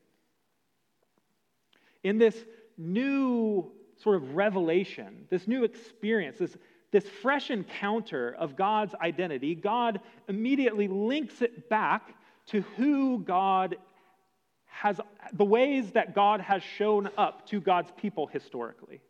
In 2.03 2.17
this 2.17 2.35
new 2.77 3.71
sort 3.97 4.15
of 4.15 4.35
revelation, 4.35 5.25
this 5.29 5.47
new 5.47 5.63
experience, 5.63 6.39
this, 6.39 6.57
this 6.91 7.07
fresh 7.07 7.51
encounter 7.51 8.35
of 8.37 8.55
God's 8.55 8.95
identity, 8.95 9.55
God 9.55 10.01
immediately 10.27 10.87
links 10.87 11.41
it 11.41 11.69
back 11.69 12.15
to 12.47 12.61
who 12.77 13.19
God 13.19 13.77
has, 14.65 14.99
the 15.33 15.45
ways 15.45 15.91
that 15.91 16.15
God 16.15 16.41
has 16.41 16.63
shown 16.63 17.09
up 17.17 17.45
to 17.47 17.61
God's 17.61 17.91
people 17.97 18.27
historically. 18.27 19.01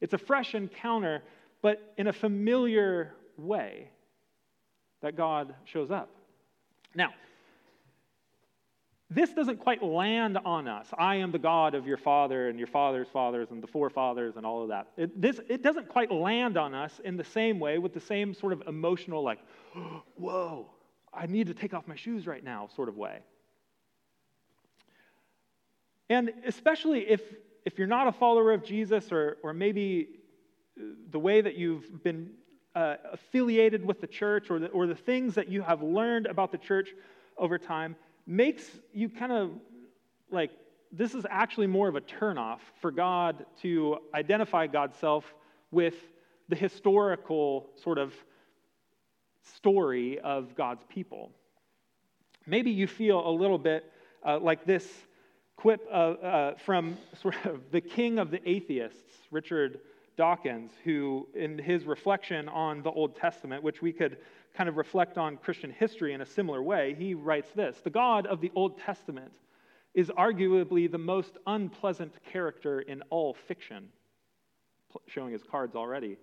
It's 0.00 0.14
a 0.14 0.18
fresh 0.18 0.54
encounter, 0.54 1.22
but 1.60 1.94
in 1.96 2.06
a 2.08 2.12
familiar 2.12 3.14
way 3.36 3.90
that 5.00 5.16
God 5.16 5.54
shows 5.64 5.90
up. 5.90 6.10
Now, 6.94 7.10
this 9.14 9.30
doesn't 9.30 9.58
quite 9.60 9.82
land 9.82 10.38
on 10.44 10.66
us. 10.66 10.86
I 10.96 11.16
am 11.16 11.32
the 11.32 11.38
God 11.38 11.74
of 11.74 11.86
your 11.86 11.98
father 11.98 12.48
and 12.48 12.58
your 12.58 12.66
father's 12.66 13.08
fathers 13.12 13.48
and 13.50 13.62
the 13.62 13.66
forefathers 13.66 14.36
and 14.36 14.46
all 14.46 14.62
of 14.62 14.68
that. 14.68 14.88
It, 14.96 15.20
this, 15.20 15.38
it 15.48 15.62
doesn't 15.62 15.88
quite 15.88 16.10
land 16.10 16.56
on 16.56 16.74
us 16.74 16.98
in 17.04 17.16
the 17.18 17.24
same 17.24 17.58
way 17.58 17.78
with 17.78 17.92
the 17.92 18.00
same 18.00 18.32
sort 18.32 18.54
of 18.54 18.62
emotional, 18.66 19.22
like, 19.22 19.40
whoa, 20.16 20.66
I 21.12 21.26
need 21.26 21.48
to 21.48 21.54
take 21.54 21.74
off 21.74 21.86
my 21.86 21.96
shoes 21.96 22.26
right 22.26 22.42
now 22.42 22.68
sort 22.74 22.88
of 22.88 22.96
way. 22.96 23.20
And 26.08 26.32
especially 26.46 27.08
if, 27.08 27.22
if 27.64 27.78
you're 27.78 27.86
not 27.86 28.08
a 28.08 28.12
follower 28.12 28.52
of 28.52 28.64
Jesus 28.64 29.12
or, 29.12 29.38
or 29.42 29.52
maybe 29.52 30.08
the 31.10 31.18
way 31.18 31.40
that 31.40 31.56
you've 31.56 32.02
been 32.02 32.30
uh, 32.74 32.96
affiliated 33.12 33.84
with 33.84 34.00
the 34.00 34.06
church 34.06 34.50
or 34.50 34.58
the, 34.58 34.68
or 34.68 34.86
the 34.86 34.94
things 34.94 35.34
that 35.34 35.48
you 35.48 35.62
have 35.62 35.82
learned 35.82 36.26
about 36.26 36.52
the 36.52 36.58
church 36.58 36.90
over 37.36 37.58
time, 37.58 37.96
makes 38.26 38.70
you 38.92 39.08
kind 39.08 39.32
of 39.32 39.50
like 40.30 40.50
this 40.92 41.14
is 41.14 41.26
actually 41.28 41.66
more 41.66 41.88
of 41.88 41.96
a 41.96 42.00
turnoff 42.00 42.58
for 42.80 42.90
God 42.90 43.46
to 43.62 43.98
identify 44.14 44.66
God's 44.66 44.96
self 44.98 45.24
with 45.70 45.94
the 46.48 46.56
historical 46.56 47.70
sort 47.82 47.98
of 47.98 48.12
story 49.42 50.18
of 50.20 50.54
God's 50.54 50.84
people. 50.88 51.30
Maybe 52.46 52.70
you 52.70 52.86
feel 52.86 53.26
a 53.26 53.30
little 53.30 53.58
bit 53.58 53.90
uh, 54.24 54.38
like 54.38 54.64
this 54.64 54.88
quip 55.56 55.86
uh, 55.90 55.94
uh, 55.94 56.54
from 56.56 56.96
sort 57.20 57.36
of 57.44 57.60
the 57.70 57.80
king 57.80 58.18
of 58.18 58.30
the 58.30 58.48
atheists, 58.48 59.14
Richard 59.30 59.80
Dawkins, 60.16 60.72
who, 60.84 61.28
in 61.34 61.58
his 61.58 61.84
reflection 61.84 62.48
on 62.48 62.82
the 62.82 62.90
Old 62.90 63.16
Testament, 63.16 63.62
which 63.62 63.80
we 63.80 63.92
could 63.92 64.18
kind 64.54 64.68
of 64.68 64.76
reflect 64.76 65.16
on 65.18 65.36
Christian 65.36 65.70
history 65.70 66.12
in 66.12 66.20
a 66.20 66.26
similar 66.26 66.62
way, 66.62 66.94
he 66.98 67.14
writes 67.14 67.50
this 67.54 67.80
The 67.82 67.90
God 67.90 68.26
of 68.26 68.40
the 68.40 68.52
Old 68.54 68.78
Testament 68.78 69.32
is 69.94 70.08
arguably 70.10 70.90
the 70.90 70.98
most 70.98 71.38
unpleasant 71.46 72.12
character 72.30 72.80
in 72.80 73.02
all 73.10 73.34
fiction, 73.34 73.88
showing 75.06 75.32
his 75.32 75.42
cards 75.42 75.76
already. 75.76 76.16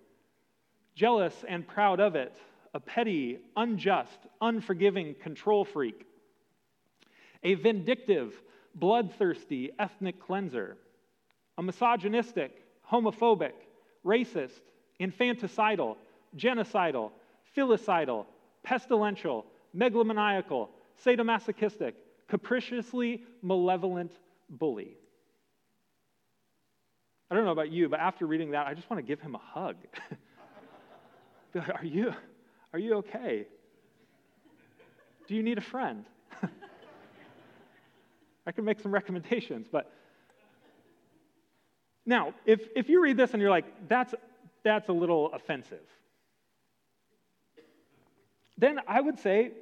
Jealous 0.94 1.44
and 1.48 1.66
proud 1.66 2.00
of 2.00 2.14
it, 2.14 2.36
a 2.74 2.80
petty, 2.80 3.38
unjust, 3.56 4.18
unforgiving 4.40 5.14
control 5.22 5.64
freak, 5.64 6.06
a 7.42 7.54
vindictive, 7.54 8.34
bloodthirsty 8.74 9.70
ethnic 9.78 10.20
cleanser, 10.20 10.76
a 11.58 11.62
misogynistic, 11.62 12.52
homophobic, 12.90 13.52
racist, 14.04 14.60
infanticidal, 15.00 15.96
genocidal, 16.36 17.10
filicidal, 17.56 18.26
pestilential, 18.66 19.44
megalomaniacal, 19.76 20.68
sadomasochistic, 21.04 21.94
capriciously 22.28 23.24
malevolent 23.42 24.12
bully. 24.48 24.96
I 27.30 27.34
don't 27.34 27.44
know 27.44 27.52
about 27.52 27.70
you, 27.70 27.88
but 27.88 28.00
after 28.00 28.26
reading 28.26 28.52
that, 28.52 28.66
I 28.66 28.74
just 28.74 28.90
want 28.90 28.98
to 29.04 29.06
give 29.06 29.20
him 29.20 29.34
a 29.34 29.38
hug. 29.38 29.76
are 31.54 31.84
you, 31.84 32.12
are 32.72 32.78
you 32.78 32.94
okay? 32.96 33.46
Do 35.26 35.34
you 35.34 35.42
need 35.42 35.58
a 35.58 35.62
friend? 35.62 36.04
I 38.46 38.52
can 38.52 38.64
make 38.64 38.80
some 38.80 38.92
recommendations, 38.92 39.66
but 39.70 39.92
now, 42.06 42.34
if, 42.44 42.66
if 42.74 42.88
you 42.88 43.02
read 43.02 43.16
this 43.16 43.34
and 43.34 43.40
you're 43.40 43.50
like, 43.50 43.88
that's, 43.88 44.14
that's 44.64 44.88
a 44.88 44.92
little 44.92 45.32
offensive, 45.32 45.84
then 48.58 48.80
I 48.88 49.00
would 49.00 49.18
say 49.18 49.52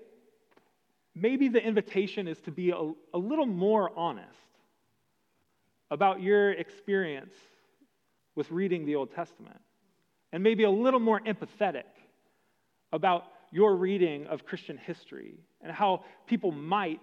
maybe 1.14 1.48
the 1.48 1.62
invitation 1.62 2.26
is 2.26 2.40
to 2.42 2.50
be 2.50 2.70
a, 2.70 2.92
a 3.12 3.18
little 3.18 3.46
more 3.46 3.90
honest 3.96 4.28
about 5.90 6.22
your 6.22 6.52
experience 6.52 7.34
with 8.34 8.50
reading 8.50 8.86
the 8.86 8.94
Old 8.94 9.12
Testament, 9.14 9.60
and 10.32 10.42
maybe 10.42 10.62
a 10.62 10.70
little 10.70 11.00
more 11.00 11.20
empathetic 11.20 11.84
about 12.92 13.24
your 13.50 13.76
reading 13.76 14.26
of 14.26 14.44
Christian 14.44 14.76
history 14.76 15.34
and 15.62 15.72
how 15.72 16.04
people 16.26 16.52
might 16.52 17.00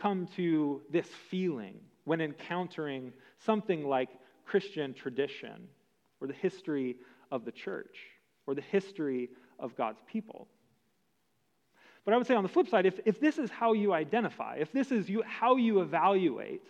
come 0.00 0.28
to 0.36 0.80
this 0.90 1.08
feeling 1.30 1.80
when 2.04 2.20
encountering 2.20 3.12
something 3.38 3.84
like 3.84 4.08
Christian 4.44 4.94
tradition 4.94 5.68
or 6.20 6.26
the 6.26 6.34
history 6.34 6.96
of 7.30 7.44
the 7.44 7.52
church 7.52 7.96
or 8.46 8.54
the 8.54 8.62
history 8.62 9.28
of 9.58 9.76
God's 9.76 10.00
people. 10.10 10.48
But 12.04 12.14
I 12.14 12.16
would 12.16 12.26
say 12.26 12.34
on 12.34 12.42
the 12.42 12.48
flip 12.48 12.68
side, 12.68 12.86
if, 12.86 12.98
if 13.04 13.20
this 13.20 13.38
is 13.38 13.50
how 13.50 13.72
you 13.72 13.92
identify, 13.92 14.56
if 14.56 14.72
this 14.72 14.90
is 14.90 15.08
you, 15.08 15.22
how 15.22 15.56
you 15.56 15.80
evaluate 15.82 16.62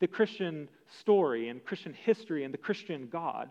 the 0.00 0.06
Christian 0.06 0.68
story 1.00 1.48
and 1.48 1.64
Christian 1.64 1.94
history 1.94 2.44
and 2.44 2.52
the 2.52 2.58
Christian 2.58 3.08
God, 3.10 3.48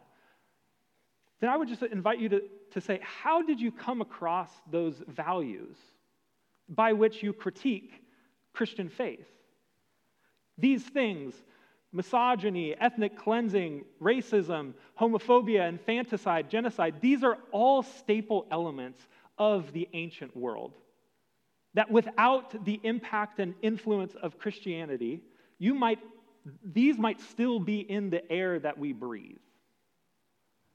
then 1.39 1.49
I 1.49 1.57
would 1.57 1.67
just 1.67 1.83
invite 1.83 2.19
you 2.19 2.29
to, 2.29 2.41
to 2.71 2.81
say, 2.81 2.99
how 3.01 3.41
did 3.41 3.59
you 3.59 3.71
come 3.71 4.01
across 4.01 4.49
those 4.71 5.01
values 5.07 5.75
by 6.69 6.93
which 6.93 7.21
you 7.21 7.33
critique 7.33 7.91
Christian 8.53 8.89
faith? 8.89 9.27
These 10.57 10.83
things, 10.83 11.33
misogyny, 11.91 12.75
ethnic 12.75 13.17
cleansing, 13.17 13.83
racism, 14.01 14.73
homophobia, 14.99 15.67
infanticide, 15.67 16.49
genocide, 16.49 16.95
these 17.01 17.23
are 17.23 17.37
all 17.51 17.83
staple 17.83 18.47
elements 18.51 19.07
of 19.37 19.73
the 19.73 19.89
ancient 19.93 20.35
world. 20.35 20.73
That 21.73 21.91
without 21.91 22.65
the 22.65 22.79
impact 22.83 23.39
and 23.39 23.55
influence 23.61 24.13
of 24.21 24.37
Christianity, 24.37 25.21
you 25.57 25.73
might 25.73 25.99
these 26.63 26.97
might 26.97 27.21
still 27.21 27.59
be 27.59 27.79
in 27.79 28.09
the 28.09 28.29
air 28.31 28.59
that 28.59 28.77
we 28.77 28.91
breathe. 28.91 29.37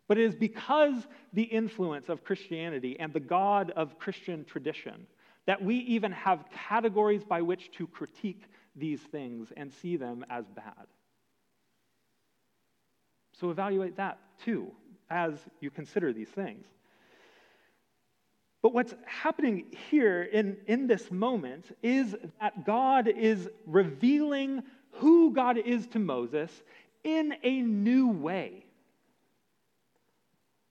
But 0.09 0.19
it 0.19 0.25
is 0.25 0.35
because 0.35 1.07
the 1.35 1.43
influence 1.43 2.09
of 2.09 2.25
Christianity 2.25 2.97
and 2.99 3.13
the 3.13 3.21
God 3.21 3.71
of 3.77 3.99
Christian 3.99 4.45
tradition 4.45 5.07
that 5.47 5.63
we 5.63 5.77
even 5.77 6.13
have 6.13 6.45
categories 6.69 7.25
by 7.25 7.41
which 7.43 7.71
to 7.73 7.87
critique 7.87 8.43
these 8.75 9.01
things 9.01 9.53
and 9.57 9.73
see 9.73 9.97
them 9.97 10.25
as 10.29 10.45
bad. 10.55 10.87
So 13.33 13.51
evaluate 13.51 13.97
that 13.97 14.19
too 14.45 14.73
as 15.11 15.35
you 15.61 15.71
consider 15.71 16.13
these 16.13 16.29
things. 16.29 16.67
But 18.63 18.75
what's 18.75 18.95
happening 19.07 19.67
here 19.91 20.23
in, 20.23 20.57
in 20.67 20.87
this 20.87 21.11
moment 21.11 21.77
is 21.83 22.17
that 22.41 22.67
God 22.67 23.07
is 23.09 23.49
revealing 23.67 24.63
who 24.93 25.33
God 25.33 25.59
is 25.59 25.87
to 25.89 25.99
Moses 25.99 26.51
in 27.05 27.35
a 27.43 27.63
new 27.63 28.09
way. 28.09 28.65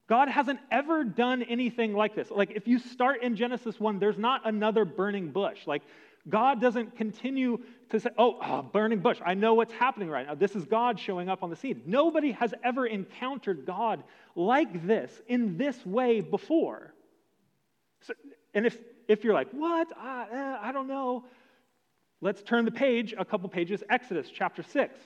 God 0.07 0.29
hasn't 0.29 0.59
ever 0.71 1.03
done 1.03 1.43
anything 1.43 1.93
like 1.93 2.15
this. 2.15 2.31
Like, 2.31 2.51
if 2.51 2.67
you 2.67 2.79
start 2.79 3.21
in 3.21 3.35
Genesis 3.35 3.79
1, 3.79 3.99
there's 3.99 4.17
not 4.17 4.47
another 4.47 4.85
burning 4.85 5.31
bush. 5.31 5.67
Like, 5.67 5.81
God 6.29 6.61
doesn't 6.61 6.95
continue 6.95 7.59
to 7.89 7.99
say, 7.99 8.09
oh, 8.17 8.37
oh, 8.41 8.61
burning 8.61 8.99
bush, 8.99 9.19
I 9.25 9.33
know 9.33 9.53
what's 9.53 9.73
happening 9.73 10.09
right 10.09 10.25
now. 10.25 10.35
This 10.35 10.55
is 10.55 10.65
God 10.65 10.99
showing 10.99 11.29
up 11.29 11.43
on 11.43 11.49
the 11.49 11.55
scene. 11.55 11.81
Nobody 11.85 12.31
has 12.31 12.53
ever 12.63 12.85
encountered 12.85 13.65
God 13.65 14.03
like 14.35 14.85
this 14.85 15.11
in 15.27 15.57
this 15.57 15.85
way 15.85 16.21
before. 16.21 16.93
So, 18.01 18.13
and 18.53 18.65
if, 18.65 18.77
if 19.07 19.23
you're 19.23 19.33
like, 19.33 19.51
what? 19.51 19.87
I, 19.97 20.27
eh, 20.31 20.57
I 20.61 20.71
don't 20.71 20.87
know. 20.87 21.25
Let's 22.21 22.41
turn 22.41 22.65
the 22.65 22.71
page, 22.71 23.13
a 23.17 23.25
couple 23.25 23.47
pages, 23.49 23.83
Exodus 23.89 24.29
chapter 24.33 24.63
6. 24.63 24.97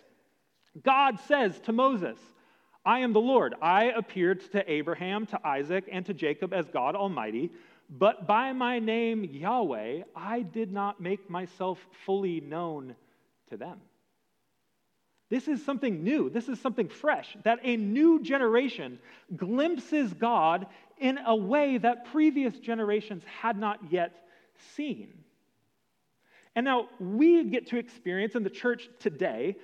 God 0.84 1.20
says 1.28 1.60
to 1.62 1.74
Moses, 1.74 2.18
I 2.84 3.00
am 3.00 3.14
the 3.14 3.22
Lord. 3.22 3.56
I 3.62 3.86
appeared 3.86 4.52
to 4.52 4.72
Abraham, 4.72 5.26
to 5.28 5.48
Isaac, 5.48 5.86
and 5.92 6.06
to 6.08 6.14
Jacob 6.14 6.54
as 6.54 6.68
God 6.68 6.96
Almighty, 6.96 7.52
but 7.90 8.26
by 8.26 8.54
my 8.54 8.80
name 8.80 9.26
Yahweh, 9.26 10.04
I 10.16 10.42
did 10.44 10.72
not 10.72 11.02
make 11.02 11.30
myself 11.30 11.78
fully 12.06 12.40
known 12.40 12.96
to 13.50 13.58
them. 13.58 13.82
This 15.30 15.48
is 15.48 15.64
something 15.64 16.04
new. 16.04 16.30
This 16.30 16.50
is 16.50 16.60
something 16.60 16.88
fresh. 16.88 17.38
That 17.44 17.60
a 17.64 17.78
new 17.78 18.22
generation 18.22 19.00
glimpses 19.36 20.14
God 20.14 20.68
in 21.00 21.20
a 21.26 21.36
way 21.36 21.78
that 21.78 22.06
previous 22.12 22.58
generations 22.60 23.24
had 23.42 23.58
not 23.58 23.80
yet 23.90 24.26
seen. 24.76 25.10
And 26.56 26.66
now 26.66 26.90
we 27.00 27.44
get 27.46 27.68
to 27.68 27.78
experience 27.78 28.36
in 28.36 28.44
the 28.44 28.50
church 28.50 28.90
today, 29.00 29.56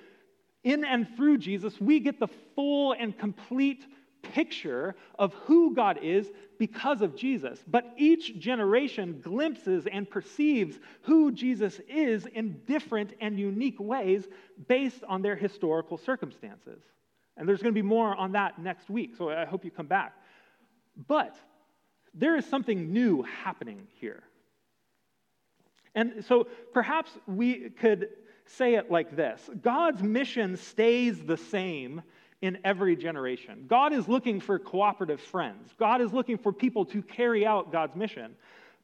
in 0.64 0.84
and 0.84 1.06
through 1.16 1.38
Jesus, 1.38 1.80
we 1.80 2.00
get 2.00 2.18
the 2.18 2.28
full 2.54 2.92
and 2.92 3.16
complete 3.16 3.86
picture 4.22 4.96
of 5.18 5.32
who 5.34 5.74
God 5.74 5.98
is 6.02 6.30
because 6.58 7.02
of 7.02 7.14
Jesus. 7.14 7.62
But 7.66 7.94
each 7.96 8.38
generation 8.38 9.20
glimpses 9.22 9.86
and 9.90 10.08
perceives 10.08 10.78
who 11.02 11.30
Jesus 11.30 11.80
is 11.88 12.26
in 12.26 12.60
different 12.66 13.14
and 13.20 13.38
unique 13.38 13.78
ways 13.78 14.26
based 14.66 15.04
on 15.08 15.22
their 15.22 15.36
historical 15.36 15.96
circumstances. 15.96 16.82
And 17.36 17.48
there's 17.48 17.62
going 17.62 17.72
to 17.72 17.80
be 17.80 17.86
more 17.86 18.14
on 18.16 18.32
that 18.32 18.58
next 18.58 18.90
week, 18.90 19.14
so 19.16 19.30
I 19.30 19.44
hope 19.44 19.64
you 19.64 19.70
come 19.70 19.86
back. 19.86 20.14
But 21.06 21.36
there 22.12 22.36
is 22.36 22.44
something 22.44 22.92
new 22.92 23.22
happening 23.22 23.86
here. 24.00 24.24
And 25.94 26.24
so 26.24 26.48
perhaps 26.74 27.12
we 27.26 27.70
could 27.70 28.08
say 28.48 28.74
it 28.74 28.90
like 28.90 29.14
this 29.14 29.48
God's 29.62 30.02
mission 30.02 30.56
stays 30.56 31.20
the 31.20 31.36
same 31.36 32.02
in 32.40 32.58
every 32.64 32.94
generation. 32.96 33.64
God 33.66 33.92
is 33.92 34.06
looking 34.06 34.40
for 34.40 34.58
cooperative 34.58 35.20
friends, 35.20 35.72
God 35.78 36.00
is 36.00 36.12
looking 36.12 36.38
for 36.38 36.52
people 36.52 36.84
to 36.86 37.02
carry 37.02 37.46
out 37.46 37.72
God's 37.72 37.96
mission. 37.96 38.34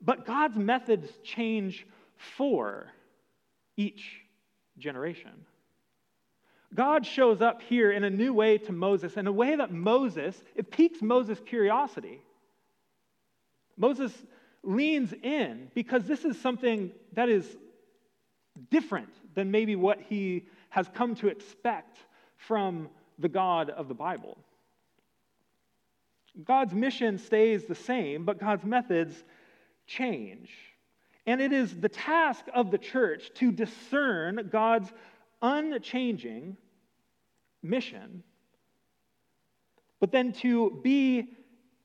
But 0.01 0.27
God's 0.27 0.59
methods 0.59 1.09
change 1.23 1.87
for 2.17 2.89
each 3.77 4.21
generation. 4.77 5.31
God 6.75 7.07
shows 7.07 7.41
up 7.41 7.63
here 7.63 7.93
in 7.93 8.05
a 8.05 8.11
new 8.11 8.35
way 8.35 8.59
to 8.59 8.73
Moses, 8.73 9.17
in 9.17 9.27
a 9.27 9.33
way 9.33 9.57
that 9.57 9.73
Moses, 9.73 10.43
it 10.57 10.71
piques 10.71 11.01
Moses' 11.01 11.41
curiosity. 11.47 12.21
Moses 13.77 14.13
leans 14.63 15.13
in 15.23 15.71
because 15.75 16.05
this 16.05 16.25
is 16.25 16.39
something 16.41 16.91
that 17.13 17.29
is 17.29 17.47
different 18.71 19.11
than 19.35 19.51
maybe 19.51 19.77
what 19.77 20.01
he 20.01 20.47
has 20.71 20.89
come 20.95 21.15
to 21.17 21.29
expect 21.29 21.99
from 22.37 22.89
the 23.19 23.29
God 23.29 23.71
of 23.71 23.89
the 23.89 23.95
Bible. 23.95 24.39
God's 26.43 26.75
mission 26.75 27.19
stays 27.19 27.65
the 27.65 27.75
same, 27.75 28.25
but 28.25 28.41
God's 28.41 28.65
methods 28.65 29.23
change. 29.87 30.51
And 31.27 31.41
it 31.41 31.53
is 31.53 31.75
the 31.79 31.89
task 31.89 32.45
of 32.53 32.71
the 32.71 32.79
church 32.79 33.31
to 33.35 33.53
discern 33.53 34.49
God's 34.51 34.93
unchanging 35.41 36.57
mission, 37.63 38.23
but 40.01 40.13
then 40.13 40.33
to 40.33 40.81
be 40.83 41.29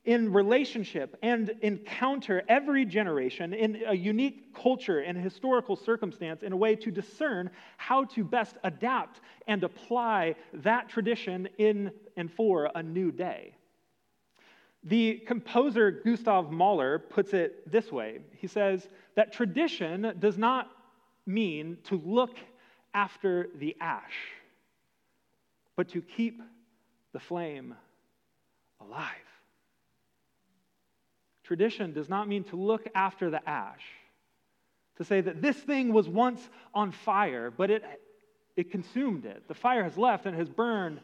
in 0.05 0.31
relationship 0.31 1.17
and 1.21 1.49
encounter 1.61 2.41
every 2.47 2.85
generation 2.85 3.53
in 3.53 3.83
a 3.87 3.93
unique 3.93 4.53
culture 4.55 4.99
and 4.99 5.17
historical 5.17 5.75
circumstance 5.75 6.41
in 6.41 6.53
a 6.53 6.57
way 6.57 6.75
to 6.75 6.89
discern 6.89 7.49
how 7.77 8.05
to 8.05 8.23
best 8.23 8.57
adapt 8.63 9.19
and 9.47 9.63
apply 9.63 10.35
that 10.53 10.87
tradition 10.89 11.47
in 11.57 11.91
and 12.15 12.31
for 12.31 12.71
a 12.75 12.81
new 12.81 13.11
day. 13.11 13.53
The 14.83 15.21
composer 15.27 15.91
Gustav 15.91 16.51
Mahler 16.51 16.99
puts 16.99 17.33
it 17.33 17.69
this 17.69 17.91
way 17.91 18.19
He 18.37 18.47
says 18.47 18.87
that 19.15 19.33
tradition 19.33 20.13
does 20.19 20.37
not 20.37 20.71
mean 21.25 21.77
to 21.83 22.01
look 22.05 22.37
after 22.93 23.49
the 23.55 23.75
ash, 23.81 24.15
but 25.75 25.89
to 25.89 26.01
keep 26.01 26.41
the 27.11 27.19
flame 27.19 27.75
alive. 28.79 29.28
Tradition 31.49 31.93
does 31.93 32.09
not 32.09 32.27
mean 32.27 32.43
to 32.43 32.55
look 32.55 32.87
after 32.93 33.31
the 33.31 33.49
ash, 33.49 33.81
to 34.97 35.03
say 35.03 35.19
that 35.19 35.41
this 35.41 35.57
thing 35.57 35.91
was 35.91 36.07
once 36.07 36.47
on 36.75 36.91
fire, 36.91 37.49
but 37.49 37.71
it, 37.71 37.83
it 38.55 38.69
consumed 38.69 39.25
it. 39.25 39.47
The 39.47 39.55
fire 39.55 39.83
has 39.83 39.97
left 39.97 40.27
and 40.27 40.35
has 40.35 40.47
burned 40.47 40.99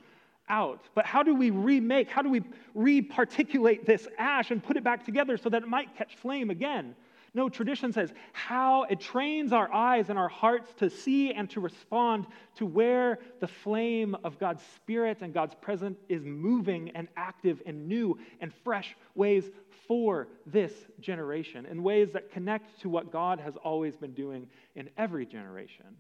out. 0.48 0.84
But 0.94 1.08
how 1.08 1.24
do 1.24 1.34
we 1.34 1.50
remake, 1.50 2.12
how 2.12 2.22
do 2.22 2.30
we 2.30 2.44
reparticulate 2.76 3.88
this 3.88 4.08
ash 4.20 4.52
and 4.52 4.64
put 4.64 4.78
it 4.78 4.84
back 4.84 5.04
together 5.04 5.36
so 5.36 5.50
that 5.50 5.64
it 5.64 5.68
might 5.68 5.98
catch 5.98 6.16
flame 6.16 6.52
again? 6.52 6.96
No, 7.36 7.50
tradition 7.50 7.92
says 7.92 8.14
how 8.32 8.84
it 8.84 9.02
trains 9.02 9.52
our 9.52 9.72
eyes 9.72 10.10
and 10.10 10.18
our 10.18 10.30
hearts 10.30 10.74
to 10.76 10.90
see 10.90 11.34
and 11.34 11.50
to 11.50 11.60
respond 11.60 12.28
to 12.56 12.66
where 12.66 13.20
the 13.42 13.48
flame 13.48 14.16
of 14.24 14.40
God's 14.40 14.64
Spirit 14.78 15.18
and 15.20 15.34
God's 15.34 15.54
presence 15.56 16.00
is 16.08 16.24
moving 16.24 16.92
and 16.96 17.10
active 17.18 17.62
in 17.66 17.90
new 17.90 18.18
and 18.40 18.54
fresh 18.64 18.96
ways 19.16 19.44
for 19.86 20.30
this 20.46 20.72
generation, 21.02 21.66
in 21.66 21.84
ways 21.84 22.14
that 22.14 22.32
connect 22.32 22.80
to 22.80 22.90
what 22.90 23.12
God 23.12 23.42
has 23.42 23.58
always 23.58 23.98
been 23.98 24.14
doing 24.14 24.48
in 24.74 24.90
every 24.98 25.26
generation. 25.26 25.98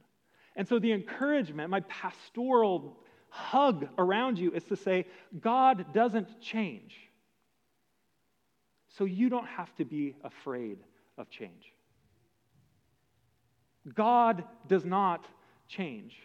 And 0.56 0.66
so, 0.66 0.80
the 0.80 0.94
encouragement, 0.94 1.70
my 1.70 1.82
pastoral 1.82 2.96
hug 3.28 3.90
around 3.98 4.40
you 4.40 4.52
is 4.52 4.64
to 4.64 4.78
say, 4.78 5.06
God 5.42 5.94
doesn't 5.94 6.40
change. 6.40 6.96
So, 8.88 9.04
you 9.04 9.28
don't 9.28 9.48
have 9.48 9.76
to 9.76 9.84
be 9.84 10.16
afraid 10.24 10.78
of 11.18 11.30
change. 11.30 11.74
God 13.94 14.44
does 14.68 14.86
not 14.86 15.26
change. 15.68 16.16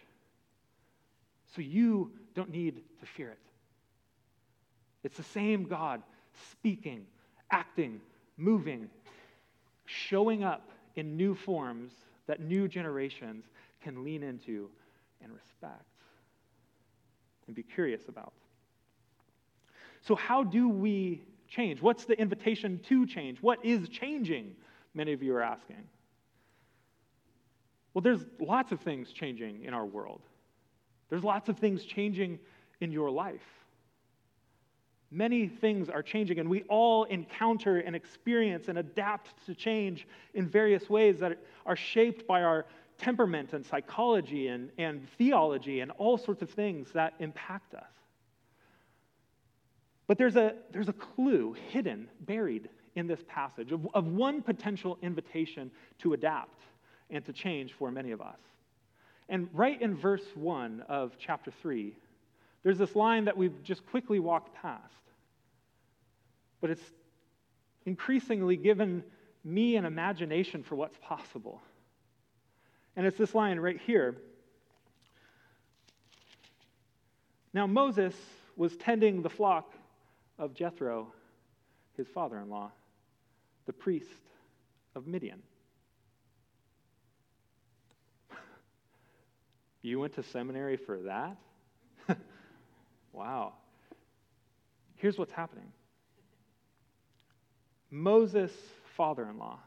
So 1.55 1.63
you 1.63 2.13
don't 2.35 2.51
need 2.51 2.83
to 3.01 3.07
fear 3.07 3.31
it. 3.31 3.39
It's 5.03 5.17
the 5.17 5.23
same 5.23 5.65
God 5.65 6.03
speaking, 6.51 7.07
acting, 7.51 8.01
moving, 8.37 8.89
showing 9.87 10.45
up 10.45 10.71
in 10.97 11.17
new 11.17 11.35
forms 11.35 11.93
that 12.27 12.41
new 12.41 12.69
generations 12.69 13.45
can 13.83 14.05
lean 14.05 14.23
into 14.23 14.71
and 15.23 15.33
respect 15.33 15.85
and 17.47 17.57
be 17.57 17.63
curious 17.63 18.03
about. 18.09 18.33
So, 20.03 20.15
how 20.15 20.45
do 20.45 20.69
we 20.69 21.23
change? 21.49 21.83
What's 21.83 22.05
the 22.05 22.19
invitation 22.19 22.81
to 22.89 23.07
change? 23.07 23.39
What 23.43 23.65
is 23.65 23.89
changing? 23.89 24.55
Many 24.95 25.13
of 25.13 25.23
you 25.23 25.35
are 25.35 25.43
asking. 25.43 25.85
Well, 27.95 28.03
there's 28.03 28.25
lots 28.39 28.73
of 28.73 28.81
things 28.81 29.13
changing 29.13 29.65
in 29.65 29.75
our 29.75 29.87
world. 29.87 30.23
There's 31.09 31.25
lots 31.25 31.49
of 31.49 31.59
things 31.59 31.85
changing 31.85 32.39
in 32.81 32.93
your 32.93 33.11
life. 33.11 33.43
Many 35.11 35.49
things 35.49 35.89
are 35.89 36.03
changing, 36.03 36.39
and 36.39 36.49
we 36.49 36.63
all 36.69 37.05
encounter 37.05 37.79
and 37.79 37.97
experience 37.97 38.69
and 38.69 38.79
adapt 38.79 39.45
to 39.47 39.55
change 39.57 40.07
in 40.35 40.47
various 40.47 40.89
ways 40.89 41.19
that 41.19 41.39
are 41.67 41.75
shaped 41.75 42.29
by 42.29 42.43
our 42.43 42.65
temperament 42.97 43.53
and 43.53 43.67
psychology 43.67 44.49
and, 44.49 44.71
and 44.79 45.09
theology 45.19 45.81
and 45.81 45.91
all 45.93 46.17
sorts 46.17 46.43
of 46.43 46.51
things 46.51 46.93
that 46.93 47.15
impact 47.19 47.75
us. 47.75 47.91
But 50.07 50.17
there's 50.19 50.37
a, 50.37 50.55
there's 50.71 50.89
a 50.89 50.93
clue 50.93 51.57
hidden, 51.71 52.09
buried 52.21 52.69
in 52.97 53.07
this 53.07 53.21
passage 53.29 53.73
of, 53.73 53.87
of 53.95 54.07
one 54.07 54.43
potential 54.43 54.99
invitation 55.03 55.71
to 55.99 56.13
adapt 56.13 56.61
and 57.11 57.25
to 57.25 57.33
change 57.33 57.73
for 57.73 57.91
many 57.91 58.11
of 58.11 58.21
us. 58.21 58.39
And 59.29 59.49
right 59.53 59.81
in 59.81 59.97
verse 59.97 60.25
1 60.35 60.85
of 60.89 61.13
chapter 61.19 61.51
3, 61.51 61.95
there's 62.63 62.79
this 62.79 62.97
line 62.97 63.25
that 63.27 63.37
we've 63.37 63.63
just 63.63 63.87
quickly 63.87 64.19
walked 64.19 64.55
past. 64.55 64.83
But 66.61 66.71
it's 66.71 66.83
increasingly 67.87 68.57
given 68.57 69.05
me 69.45 69.77
an 69.77 69.85
imagination 69.85 70.63
for 70.63 70.75
what's 70.75 70.99
possible. 71.01 71.63
And 72.97 73.07
it's 73.07 73.17
this 73.17 73.35
line 73.35 73.59
right 73.59 73.81
here. 73.81 74.17
Now, 77.53 77.67
Moses 77.67 78.15
was 78.57 78.77
tending 78.77 79.23
the 79.23 79.31
flock 79.31 79.73
of 80.39 80.55
Jethro, 80.55 81.13
his 81.97 82.07
father 82.09 82.39
in 82.39 82.51
law 82.51 82.73
the 83.67 83.73
priest 83.73 84.09
of 84.95 85.07
Midian. 85.07 85.43
you 89.83 90.01
went 90.01 90.15
to 90.15 90.23
seminary 90.23 90.77
for 90.77 90.99
that? 91.03 91.37
wow. 93.13 93.55
Here's 94.97 95.19
what's 95.19 95.33
happening 95.33 95.73
Moses' 97.91 98.53
father 98.97 99.27
in 99.29 99.39
law, 99.39 99.59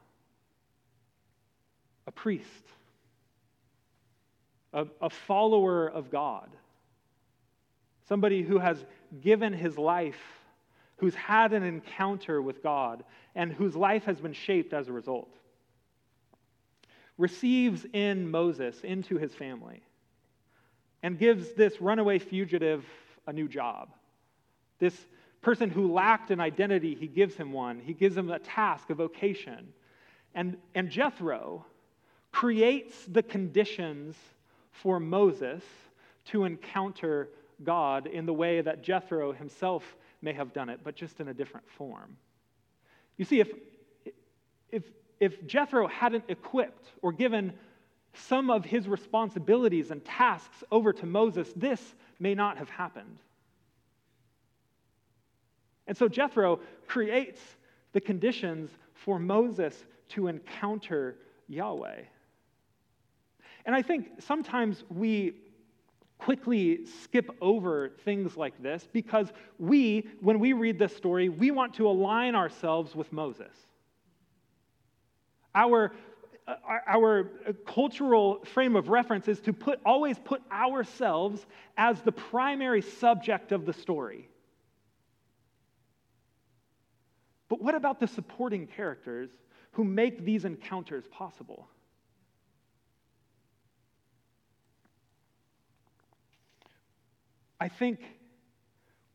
a 2.08 2.12
priest, 2.12 2.48
a, 4.74 4.86
a 5.02 5.10
follower 5.10 5.88
of 5.88 6.10
God, 6.12 6.50
somebody 8.08 8.44
who 8.44 8.60
has 8.60 8.84
given 9.22 9.54
his 9.54 9.78
life 9.78 10.43
who's 11.04 11.16
had 11.16 11.52
an 11.52 11.64
encounter 11.64 12.42
with 12.42 12.64
God 12.64 13.04
and 13.36 13.52
whose 13.52 13.76
life 13.76 14.06
has 14.06 14.22
been 14.22 14.32
shaped 14.32 14.72
as 14.72 14.88
a 14.88 14.94
result, 14.94 15.36
receives 17.18 17.86
in 17.92 18.32
Moses 18.32 18.80
into 18.86 19.18
his 19.18 19.34
family 19.34 19.84
and 21.04 21.20
gives 21.20 21.52
this 21.56 21.82
runaway 21.82 22.20
fugitive 22.20 22.86
a 23.28 23.34
new 23.34 23.50
job. 23.50 23.90
This 24.80 24.96
person 25.42 25.70
who 25.70 25.92
lacked 25.92 26.32
an 26.32 26.40
identity, 26.40 26.96
he 26.96 27.08
gives 27.08 27.36
him 27.36 27.52
one. 27.52 27.82
He 27.82 27.94
gives 27.94 28.16
him 28.16 28.32
a 28.32 28.40
task, 28.40 28.90
a 28.90 28.96
vocation. 28.96 29.74
And, 30.34 30.56
and 30.74 30.90
Jethro 30.90 31.66
creates 32.32 32.96
the 33.10 33.24
conditions 33.24 34.16
for 34.72 35.02
Moses 35.02 35.64
to 36.28 36.46
encounter 36.46 37.28
God 37.62 38.08
in 38.08 38.26
the 38.26 38.34
way 38.34 38.62
that 38.62 38.82
Jethro 38.82 39.34
himself 39.34 39.84
may 40.24 40.34
have 40.34 40.54
done 40.54 40.70
it, 40.70 40.80
but 40.84 40.96
just 40.96 41.20
in 41.20 41.28
a 41.28 41.34
different 41.34 41.70
form. 41.70 42.18
You 43.18 43.26
see, 43.26 43.40
if, 43.42 43.52
if, 44.72 44.84
if 45.20 45.46
Jethro 45.46 45.88
hadn't 45.88 46.24
equipped 46.30 46.92
or 47.02 47.12
given 47.12 47.54
some 48.14 48.50
of 48.50 48.64
his 48.64 48.88
responsibilities 48.88 49.92
and 49.92 50.04
tasks 50.06 50.64
over 50.72 50.94
to 50.94 51.06
Moses, 51.06 51.52
this 51.56 51.96
may 52.20 52.34
not 52.34 52.58
have 52.58 52.70
happened. 52.70 53.20
And 55.88 55.98
so 55.98 56.08
Jethro 56.08 56.60
creates 56.88 57.42
the 57.92 58.00
conditions 58.00 58.72
for 58.94 59.20
Moses 59.20 59.86
to 60.10 60.28
encounter 60.28 61.18
Yahweh. 61.50 62.02
And 63.66 63.76
I 63.76 63.82
think 63.82 64.08
sometimes 64.20 64.84
we 64.90 65.34
quickly 66.24 66.86
skip 66.86 67.30
over 67.42 67.90
things 68.06 68.38
like 68.38 68.62
this 68.64 68.88
because 68.94 69.34
we, 69.60 70.08
when 70.22 70.40
we 70.40 70.54
read 70.54 70.80
this 70.80 70.96
story, 70.96 71.28
we 71.28 71.52
want 71.52 71.74
to 71.74 71.86
align 71.86 72.34
ourselves 72.34 72.96
with 72.96 73.12
Moses. 73.12 73.54
Our, 75.54 75.92
uh, 76.48 76.56
our 76.88 77.30
cultural 77.68 78.40
frame 78.46 78.78
of 78.78 78.88
reference 78.88 79.28
is 79.28 79.42
to 79.42 79.52
put, 79.52 79.82
always 79.86 80.18
put 80.18 80.42
ourselves 80.50 81.46
as 81.78 82.02
the 82.02 82.14
primary 82.14 82.82
subject 82.82 83.52
of 83.52 83.66
the 83.66 83.74
story. 83.74 84.30
But 87.50 87.62
what 87.62 87.76
about 87.76 88.00
the 88.00 88.08
supporting 88.08 88.66
characters 88.66 89.30
who 89.74 89.84
make 89.84 90.24
these 90.24 90.46
encounters 90.46 91.04
possible? 91.12 91.68
I 97.64 97.70
think 97.70 98.02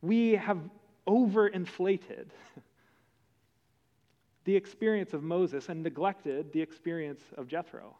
we 0.00 0.30
have 0.36 0.56
overinflated 1.06 2.28
the 4.46 4.56
experience 4.56 5.12
of 5.12 5.22
Moses 5.22 5.68
and 5.68 5.82
neglected 5.82 6.50
the 6.54 6.62
experience 6.62 7.20
of 7.36 7.46
Jethro. 7.46 7.94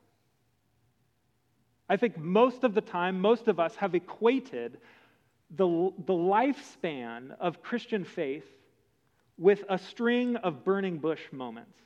I 1.91 1.99
think 1.99 2.17
most 2.17 2.65
of 2.65 2.73
the 2.73 2.81
time, 2.81 3.21
most 3.21 3.47
of 3.47 3.61
us 3.61 3.77
have 3.77 3.95
equated 3.95 4.79
the, 5.55 5.67
the 6.07 6.15
lifespan 6.15 7.37
of 7.39 7.63
Christian 7.63 8.03
faith 8.03 8.47
with 9.37 9.65
a 9.69 9.77
string 9.77 10.37
of 10.37 10.65
burning 10.65 10.97
bush 10.97 11.31
moments. 11.31 11.77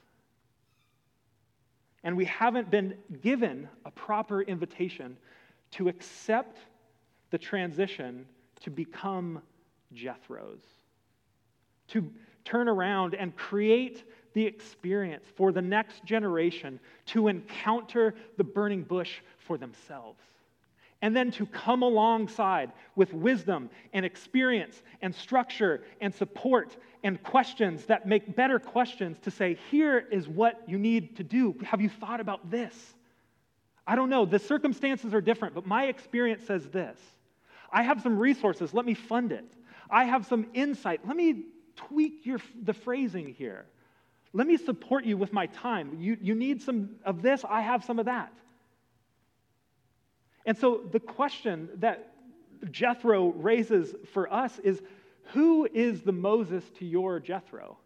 And 2.04 2.16
we 2.16 2.26
haven't 2.26 2.70
been 2.70 2.94
given 3.22 3.68
a 3.84 3.90
proper 3.90 4.40
invitation 4.40 5.16
to 5.72 5.88
accept 5.88 6.58
the 7.30 7.38
transition 7.38 8.24
to 8.62 8.70
become 8.70 9.42
Jethro's, 9.92 10.62
to, 11.88 12.10
turn 12.44 12.68
around 12.68 13.14
and 13.14 13.34
create 13.36 14.04
the 14.34 14.44
experience 14.44 15.24
for 15.36 15.52
the 15.52 15.62
next 15.62 16.04
generation 16.04 16.80
to 17.06 17.28
encounter 17.28 18.14
the 18.36 18.44
burning 18.44 18.82
bush 18.82 19.20
for 19.38 19.58
themselves. 19.58 20.20
And 21.02 21.16
then 21.16 21.32
to 21.32 21.46
come 21.46 21.82
alongside 21.82 22.70
with 22.94 23.12
wisdom 23.12 23.70
and 23.92 24.06
experience 24.06 24.82
and 25.02 25.12
structure 25.12 25.82
and 26.00 26.14
support 26.14 26.76
and 27.02 27.20
questions 27.24 27.86
that 27.86 28.06
make 28.06 28.36
better 28.36 28.60
questions 28.60 29.18
to 29.22 29.30
say, 29.30 29.58
here 29.70 29.98
is 30.12 30.28
what 30.28 30.62
you 30.68 30.78
need 30.78 31.16
to 31.16 31.24
do. 31.24 31.56
Have 31.64 31.80
you 31.80 31.88
thought 31.88 32.20
about 32.20 32.50
this? 32.50 32.74
I 33.84 33.96
don't 33.96 34.10
know. 34.10 34.24
The 34.24 34.38
circumstances 34.38 35.12
are 35.12 35.20
different, 35.20 35.56
but 35.56 35.66
my 35.66 35.86
experience 35.86 36.44
says 36.46 36.66
this. 36.68 36.96
I 37.72 37.82
have 37.82 38.02
some 38.02 38.18
resources. 38.18 38.74
Let 38.74 38.84
me 38.84 38.94
fund 38.94 39.32
it. 39.32 39.50
I 39.90 40.04
have 40.04 40.26
some 40.26 40.46
insight. 40.54 41.00
Let 41.06 41.16
me 41.16 41.46
tweak 41.76 42.26
your, 42.26 42.38
the 42.62 42.74
phrasing 42.74 43.34
here. 43.34 43.66
Let 44.32 44.46
me 44.46 44.56
support 44.56 45.04
you 45.04 45.16
with 45.16 45.32
my 45.32 45.46
time. 45.46 45.96
You, 45.98 46.16
you 46.20 46.34
need 46.34 46.62
some 46.62 46.96
of 47.04 47.22
this, 47.22 47.44
I 47.48 47.62
have 47.62 47.84
some 47.84 47.98
of 47.98 48.06
that. 48.06 48.32
And 50.44 50.56
so 50.56 50.82
the 50.90 51.00
question 51.00 51.68
that 51.76 52.12
Jethro 52.70 53.28
raises 53.28 53.94
for 54.12 54.32
us 54.32 54.58
is 54.60 54.80
who 55.32 55.68
is 55.72 56.02
the 56.02 56.12
Moses 56.12 56.64
to 56.78 56.84
your 56.84 57.20
Jethro? 57.20 57.78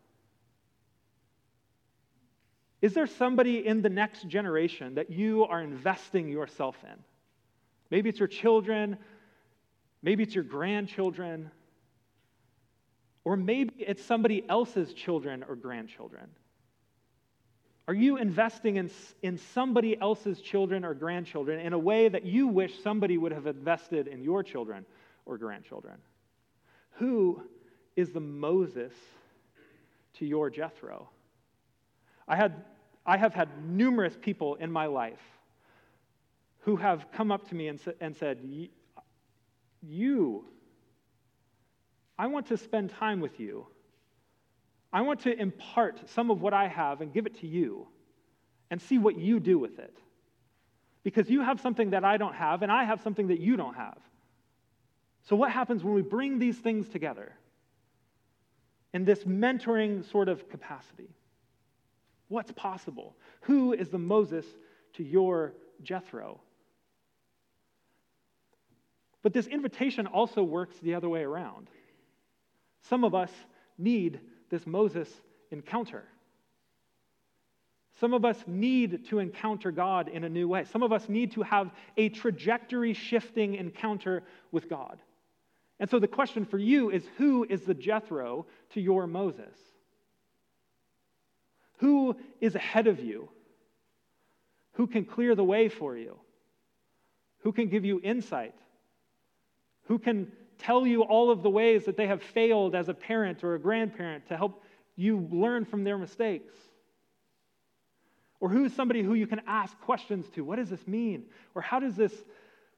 Is 2.83 2.95
there 2.95 3.07
somebody 3.07 3.67
in 3.67 3.83
the 3.83 3.89
next 3.89 4.29
generation 4.29 4.95
that 4.95 5.11
you 5.11 5.45
are 5.45 5.61
investing 5.61 6.29
yourself 6.29 6.77
in? 6.85 6.97
Maybe 7.91 8.09
it's 8.11 8.19
your 8.19 8.29
children, 8.29 8.99
maybe 10.07 10.23
it's 10.23 10.37
your 10.37 10.45
grandchildren, 10.45 11.51
or 13.25 13.37
maybe 13.37 13.75
it's 13.77 14.05
somebody 14.05 14.45
else's 14.49 14.93
children 14.93 15.45
or 15.49 15.57
grandchildren. 15.57 16.31
Are 17.89 17.95
you 17.95 18.17
investing 18.17 18.77
in, 18.77 18.89
in 19.23 19.37
somebody 19.37 20.01
else's 20.01 20.41
children 20.41 20.85
or 20.85 20.95
grandchildren 20.95 21.59
in 21.59 21.73
a 21.73 21.79
way 21.79 22.09
that 22.09 22.25
you 22.25 22.47
wish 22.47 22.81
somebody 22.85 23.19
would 23.19 23.33
have 23.33 23.49
invested 23.49 24.07
in 24.07 24.23
your 24.23 24.45
children 24.45 24.87
or 25.25 25.39
grandchildren? 25.39 25.97
Who 26.99 27.43
is 27.97 28.11
the 28.11 28.21
Moses 28.21 28.93
to 30.15 30.25
your 30.25 30.51
Jethro? 30.51 31.09
I, 32.29 32.37
had, 32.37 32.65
I 33.05 33.17
have 33.17 33.35
had 33.35 33.49
numerous 33.69 34.17
people 34.21 34.55
in 34.55 34.71
my 34.71 34.87
life 34.87 35.23
who 36.61 36.77
have 36.77 37.07
come 37.13 37.33
up 37.33 37.49
to 37.49 37.57
me 37.57 37.67
and, 37.67 37.81
and 38.01 38.17
said, 38.17 38.39
You 39.89 40.47
I 42.19 42.27
want 42.29 42.47
to 42.47 42.57
spend 42.57 42.91
time 42.91 43.21
with 43.21 43.39
you. 43.39 43.67
I 44.93 45.03
want 45.03 45.21
to 45.21 45.39
impart 45.39 46.09
some 46.09 46.31
of 46.31 46.41
what 46.41 46.55
I 46.55 46.69
have 46.69 47.01
and 47.01 47.13
give 47.13 47.27
it 47.27 47.41
to 47.41 47.47
you 47.47 47.87
and 48.71 48.81
see 48.81 48.99
what 48.99 49.19
you 49.19 49.39
do 49.39 49.59
with 49.59 49.79
it. 49.79 49.97
Because 51.03 51.29
you 51.29 51.43
have 51.43 51.61
something 51.61 51.91
that 51.91 52.05
I 52.05 52.17
don't 52.17 52.35
have, 52.35 52.63
and 52.63 52.73
I 52.73 52.85
have 52.85 53.01
something 53.03 53.29
that 53.29 53.39
you 53.39 53.57
don't 53.57 53.75
have. 53.75 53.99
So, 55.23 55.37
what 55.37 55.53
happens 55.53 55.85
when 55.85 55.95
we 55.95 56.03
bring 56.03 56.39
these 56.39 56.59
things 56.59 56.89
together 56.89 57.33
in 58.93 59.05
this 59.05 59.25
mentoring 59.25 60.09
sort 60.11 60.29
of 60.29 60.49
capacity? 60.49 61.11
What's 62.29 62.51
possible? 62.53 63.17
Who 63.43 63.73
is 63.73 63.89
the 63.89 63.99
Moses 63.99 64.47
to 64.95 65.05
your 65.05 65.55
Jethro? 65.83 66.41
But 69.27 69.33
this 69.33 69.49
invitation 69.49 70.07
also 70.07 70.45
works 70.45 70.77
the 70.81 70.95
other 70.95 71.09
way 71.09 71.25
around. 71.25 71.69
Some 72.83 73.03
of 73.03 73.13
us 73.13 73.33
need 73.77 74.21
this 74.51 74.65
Moses 74.69 75.09
encounter. 75.51 76.05
Some 77.99 78.15
of 78.15 78.25
us 78.25 78.37
need 78.47 79.05
to 79.07 79.19
encounter 79.19 79.73
God 79.73 80.07
in 80.07 80.23
a 80.23 80.29
new 80.29 80.47
way. 80.47 80.63
Some 80.63 80.85
of 80.85 80.93
us 80.93 81.09
need 81.09 81.33
to 81.33 81.43
have 81.43 81.73
a 81.97 82.09
trajectory 82.09 82.93
shifting 82.93 83.57
encounter 83.57 84.23
with 84.53 84.71
God. 84.71 85.03
And 85.81 85.91
so 85.91 85.99
the 85.99 86.07
question 86.07 86.45
for 86.45 86.59
you 86.59 86.91
is 86.91 87.03
who 87.17 87.45
is 87.51 87.63
the 87.63 87.75
Jethro 87.75 88.47
to 88.75 88.81
your 88.81 89.09
Moses? 89.09 89.59
Who 91.79 92.15
is 92.41 92.55
ahead 92.55 92.87
of 92.87 93.01
you? 93.01 93.29
Who 94.75 94.87
can 94.87 95.05
clear 95.05 95.35
the 95.35 95.43
way 95.43 95.69
for 95.69 95.97
you? 95.97 96.17
Who 97.39 97.51
can 97.51 97.67
give 97.67 97.85
you 97.85 98.01
insight? 98.05 98.55
Who 99.87 99.99
can 99.99 100.31
tell 100.59 100.87
you 100.87 101.03
all 101.03 101.31
of 101.31 101.43
the 101.43 101.51
ways 101.51 101.85
that 101.85 101.97
they 101.97 102.07
have 102.07 102.23
failed 102.23 102.75
as 102.75 102.89
a 102.89 102.95
parent 102.95 103.45
or 103.45 103.55
a 103.55 103.59
grandparent 103.59 104.27
to 104.29 104.37
help 104.37 104.63
you 104.97 105.29
learn 105.31 105.65
from 105.65 105.85
their 105.85 105.99
mistakes? 105.99 106.55
Or 108.41 108.49
who 108.49 108.65
is 108.65 108.75
somebody 108.75 109.03
who 109.03 109.15
you 109.15 109.27
can 109.27 109.41
ask 109.47 109.79
questions 109.81 110.29
to? 110.35 110.45
What 110.45 110.57
does 110.57 110.71
this 110.71 110.87
mean? 110.87 111.25
Or 111.55 111.63
how 111.63 111.81
does 111.81 111.97
this, 111.97 112.13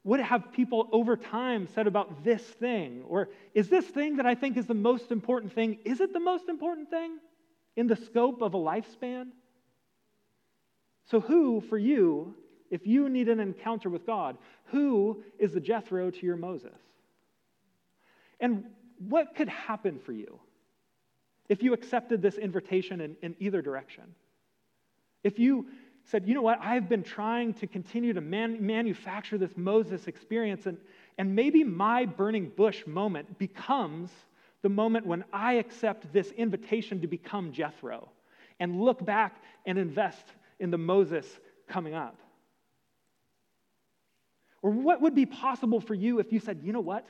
what 0.03 0.19
have 0.19 0.51
people 0.53 0.87
over 0.91 1.17
time 1.17 1.67
said 1.73 1.87
about 1.87 2.23
this 2.23 2.41
thing? 2.41 3.03
Or 3.07 3.29
is 3.53 3.69
this 3.69 3.85
thing 3.85 4.17
that 4.17 4.25
I 4.25 4.35
think 4.35 4.57
is 4.57 4.67
the 4.67 4.73
most 4.73 5.11
important 5.11 5.53
thing, 5.53 5.79
is 5.83 5.99
it 5.99 6.13
the 6.13 6.19
most 6.19 6.47
important 6.47 6.89
thing 6.89 7.17
in 7.75 7.87
the 7.87 7.95
scope 7.95 8.41
of 8.41 8.53
a 8.53 8.57
lifespan? 8.57 9.27
So, 11.05 11.19
who 11.19 11.61
for 11.61 11.77
you, 11.77 12.35
if 12.69 12.85
you 12.85 13.09
need 13.09 13.29
an 13.29 13.39
encounter 13.39 13.89
with 13.89 14.05
God, 14.05 14.37
who 14.65 15.23
is 15.39 15.53
the 15.53 15.59
Jethro 15.59 16.11
to 16.11 16.25
your 16.25 16.37
Moses? 16.37 16.77
And 18.39 18.65
what 19.07 19.35
could 19.35 19.49
happen 19.49 19.99
for 19.99 20.11
you 20.11 20.39
if 21.47 21.63
you 21.63 21.73
accepted 21.73 22.21
this 22.21 22.37
invitation 22.37 23.01
in, 23.01 23.15
in 23.21 23.35
either 23.39 23.61
direction? 23.61 24.03
If 25.23 25.39
you 25.39 25.67
said, 26.05 26.27
you 26.27 26.33
know 26.33 26.41
what, 26.41 26.59
I've 26.61 26.89
been 26.89 27.03
trying 27.03 27.53
to 27.55 27.67
continue 27.67 28.13
to 28.13 28.21
man- 28.21 28.65
manufacture 28.65 29.37
this 29.37 29.55
Moses 29.55 30.07
experience, 30.07 30.65
and, 30.65 30.77
and 31.17 31.35
maybe 31.35 31.63
my 31.63 32.05
burning 32.05 32.51
bush 32.55 32.85
moment 32.87 33.37
becomes 33.37 34.09
the 34.61 34.69
moment 34.69 35.05
when 35.05 35.23
I 35.31 35.53
accept 35.53 36.11
this 36.11 36.31
invitation 36.31 37.01
to 37.01 37.07
become 37.07 37.51
Jethro 37.51 38.09
and 38.59 38.81
look 38.81 39.05
back 39.05 39.41
and 39.65 39.77
invest 39.77 40.25
in 40.59 40.71
the 40.71 40.77
Moses 40.77 41.25
coming 41.67 41.93
up. 41.93 42.17
Or 44.61 44.71
what 44.71 45.01
would 45.01 45.15
be 45.15 45.25
possible 45.25 45.79
for 45.79 45.93
you 45.93 46.19
if 46.19 46.33
you 46.33 46.39
said, 46.39 46.59
you 46.63 46.73
know 46.73 46.81
what? 46.81 47.07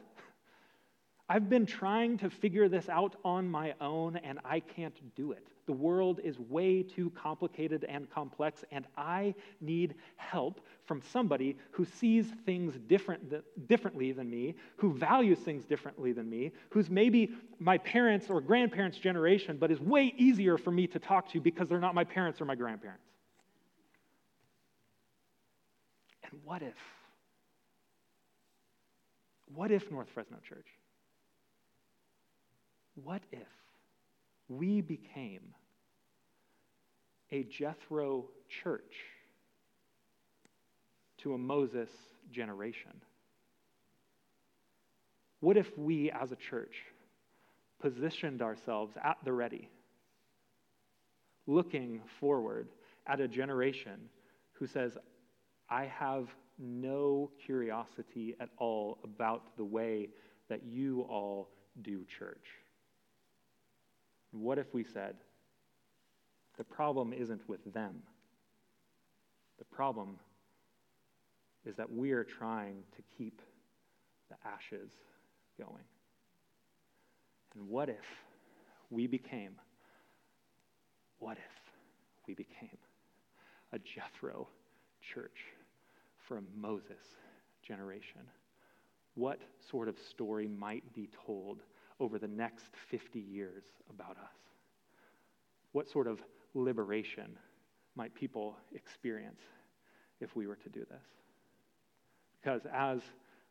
I've 1.31 1.47
been 1.47 1.67
trying 1.67 2.17
to 2.17 2.29
figure 2.29 2.67
this 2.67 2.89
out 2.89 3.15
on 3.23 3.47
my 3.47 3.75
own 3.79 4.17
and 4.17 4.39
I 4.43 4.59
can't 4.59 4.99
do 5.15 5.31
it. 5.31 5.47
The 5.67 5.73
world 5.73 6.19
is 6.23 6.39
way 6.39 6.81
too 6.81 7.11
complicated 7.11 7.85
and 7.87 8.09
complex, 8.09 8.63
and 8.71 8.87
I 8.97 9.35
need 9.61 9.93
help 10.15 10.61
from 10.85 10.99
somebody 11.11 11.55
who 11.69 11.85
sees 11.85 12.25
things 12.43 12.73
different 12.87 13.31
differently 13.67 14.11
than 14.11 14.31
me, 14.31 14.55
who 14.77 14.91
values 14.91 15.37
things 15.37 15.65
differently 15.65 16.11
than 16.11 16.27
me, 16.27 16.51
who's 16.71 16.89
maybe 16.89 17.29
my 17.59 17.77
parents' 17.77 18.31
or 18.31 18.41
grandparents' 18.41 18.97
generation, 18.97 19.57
but 19.59 19.69
is 19.69 19.79
way 19.79 20.11
easier 20.17 20.57
for 20.57 20.71
me 20.71 20.87
to 20.87 20.97
talk 20.97 21.29
to 21.33 21.39
because 21.39 21.69
they're 21.69 21.77
not 21.77 21.93
my 21.93 22.03
parents 22.03 22.41
or 22.41 22.45
my 22.45 22.55
grandparents. 22.55 23.05
And 26.23 26.41
what 26.43 26.63
if? 26.63 26.73
What 29.53 29.69
if 29.69 29.91
North 29.91 30.09
Fresno 30.09 30.37
Church? 30.47 30.65
What 33.03 33.21
if 33.31 33.47
we 34.47 34.81
became 34.81 35.53
a 37.31 37.43
Jethro 37.43 38.25
church 38.63 38.95
to 41.19 41.33
a 41.33 41.37
Moses 41.37 41.89
generation? 42.31 42.91
What 45.39 45.55
if 45.55 45.77
we 45.77 46.11
as 46.11 46.31
a 46.31 46.35
church 46.35 46.75
positioned 47.79 48.41
ourselves 48.41 48.93
at 49.01 49.17
the 49.23 49.31
ready, 49.31 49.69
looking 51.47 52.01
forward 52.19 52.67
at 53.07 53.21
a 53.21 53.27
generation 53.27 54.09
who 54.53 54.67
says, 54.67 54.97
I 55.69 55.85
have 55.85 56.27
no 56.57 57.31
curiosity 57.45 58.35
at 58.39 58.49
all 58.57 58.97
about 59.03 59.55
the 59.55 59.63
way 59.63 60.09
that 60.49 60.63
you 60.63 61.01
all 61.01 61.49
do 61.81 62.03
church? 62.05 62.45
What 64.31 64.57
if 64.57 64.73
we 64.73 64.83
said, 64.83 65.15
the 66.57 66.63
problem 66.63 67.13
isn't 67.13 67.47
with 67.47 67.73
them? 67.73 68.03
The 69.57 69.65
problem 69.65 70.17
is 71.65 71.75
that 71.75 71.91
we're 71.91 72.23
trying 72.23 72.83
to 72.95 73.03
keep 73.17 73.41
the 74.29 74.35
ashes 74.47 74.91
going. 75.57 75.83
And 77.55 77.67
what 77.67 77.89
if 77.89 78.05
we 78.89 79.07
became, 79.07 79.55
what 81.19 81.37
if 81.37 82.27
we 82.27 82.33
became 82.33 82.77
a 83.73 83.79
Jethro 83.79 84.47
church 85.13 85.37
for 86.27 86.37
a 86.37 86.41
Moses 86.55 87.15
generation? 87.63 88.21
What 89.15 89.39
sort 89.69 89.89
of 89.89 89.97
story 89.99 90.47
might 90.47 90.93
be 90.93 91.09
told 91.25 91.59
over 91.99 92.17
the 92.17 92.27
next 92.27 92.75
50 92.89 93.19
years 93.19 93.63
about 93.89 94.17
us. 94.17 94.35
what 95.71 95.87
sort 95.89 96.07
of 96.07 96.21
liberation 96.53 97.37
might 97.95 98.13
people 98.15 98.57
experience 98.73 99.41
if 100.19 100.35
we 100.35 100.47
were 100.47 100.55
to 100.55 100.69
do 100.69 100.79
this? 100.79 101.05
Because 102.41 102.61
as 102.73 103.01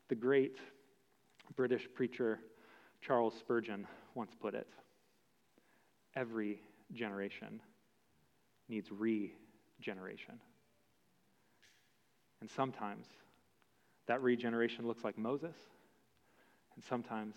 the 0.09 0.15
great 0.15 0.59
British 1.57 1.89
preacher 1.95 2.41
Charles 3.01 3.35
Spurgeon 3.39 3.87
once 4.15 4.33
put 4.35 4.55
it, 4.55 4.67
every 6.17 6.61
generation 6.93 7.61
needs 8.69 8.91
regeneration. 8.91 10.41
And 12.41 12.51
sometimes 12.51 13.07
that 14.07 14.23
regeneration 14.23 14.87
looks 14.87 15.05
like 15.05 15.19
Moses, 15.19 15.57
and 16.75 16.83
sometimes 16.83 17.37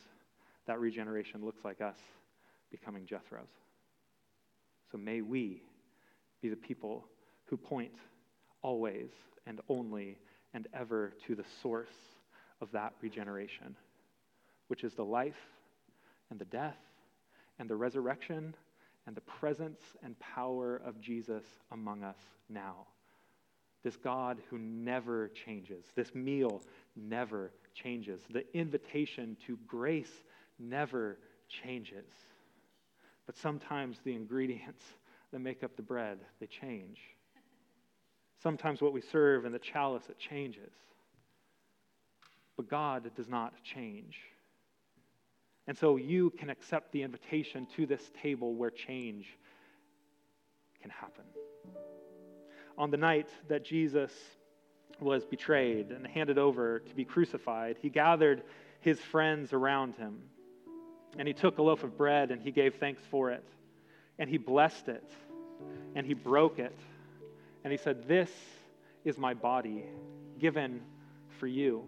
that 0.71 0.79
regeneration 0.79 1.43
looks 1.43 1.65
like 1.65 1.81
us 1.81 1.97
becoming 2.71 3.05
Jethro's. 3.05 3.49
So 4.89 4.97
may 4.97 5.19
we 5.19 5.63
be 6.41 6.47
the 6.47 6.55
people 6.55 7.03
who 7.47 7.57
point 7.57 7.91
always 8.61 9.09
and 9.45 9.59
only 9.67 10.17
and 10.53 10.69
ever 10.73 11.11
to 11.27 11.35
the 11.35 11.43
source 11.61 11.91
of 12.61 12.71
that 12.71 12.93
regeneration, 13.01 13.75
which 14.69 14.85
is 14.85 14.93
the 14.93 15.03
life 15.03 15.35
and 16.29 16.39
the 16.39 16.45
death 16.45 16.77
and 17.59 17.69
the 17.69 17.75
resurrection 17.75 18.55
and 19.07 19.13
the 19.13 19.21
presence 19.21 19.81
and 20.01 20.17
power 20.19 20.81
of 20.85 21.01
Jesus 21.01 21.43
among 21.73 22.01
us 22.01 22.15
now. 22.47 22.87
This 23.83 23.97
God 23.97 24.37
who 24.49 24.57
never 24.57 25.27
changes, 25.45 25.83
this 25.97 26.15
meal 26.15 26.61
never 26.95 27.51
changes, 27.73 28.21
the 28.29 28.45
invitation 28.57 29.35
to 29.47 29.59
grace 29.67 30.23
never 30.61 31.17
changes. 31.47 32.05
But 33.25 33.37
sometimes 33.37 33.99
the 34.03 34.13
ingredients 34.13 34.83
that 35.31 35.39
make 35.39 35.63
up 35.63 35.75
the 35.75 35.81
bread, 35.81 36.19
they 36.39 36.47
change. 36.47 36.99
Sometimes 38.41 38.81
what 38.81 38.93
we 38.93 39.01
serve 39.01 39.45
in 39.45 39.51
the 39.51 39.59
chalice, 39.59 40.03
it 40.09 40.17
changes. 40.17 40.73
But 42.57 42.69
God 42.69 43.11
does 43.15 43.29
not 43.29 43.53
change. 43.63 44.17
And 45.67 45.77
so 45.77 45.95
you 45.95 46.31
can 46.31 46.49
accept 46.49 46.91
the 46.91 47.03
invitation 47.03 47.67
to 47.75 47.85
this 47.85 48.11
table 48.21 48.55
where 48.55 48.71
change 48.71 49.27
can 50.81 50.89
happen. 50.89 51.23
On 52.77 52.89
the 52.89 52.97
night 52.97 53.29
that 53.47 53.63
Jesus 53.63 54.11
was 54.99 55.23
betrayed 55.23 55.91
and 55.91 56.05
handed 56.05 56.37
over 56.37 56.79
to 56.79 56.95
be 56.95 57.05
crucified, 57.05 57.77
he 57.81 57.89
gathered 57.89 58.43
his 58.81 58.99
friends 58.99 59.53
around 59.53 59.95
him. 59.95 60.19
And 61.17 61.27
he 61.27 61.33
took 61.33 61.57
a 61.57 61.61
loaf 61.61 61.83
of 61.83 61.97
bread 61.97 62.31
and 62.31 62.41
he 62.41 62.51
gave 62.51 62.75
thanks 62.75 63.01
for 63.09 63.31
it. 63.31 63.43
And 64.17 64.29
he 64.29 64.37
blessed 64.37 64.87
it. 64.87 65.09
And 65.95 66.05
he 66.05 66.13
broke 66.13 66.59
it. 66.59 66.75
And 67.63 67.71
he 67.71 67.77
said, 67.77 68.07
This 68.07 68.31
is 69.03 69.17
my 69.17 69.33
body 69.33 69.85
given 70.39 70.81
for 71.39 71.47
you. 71.47 71.83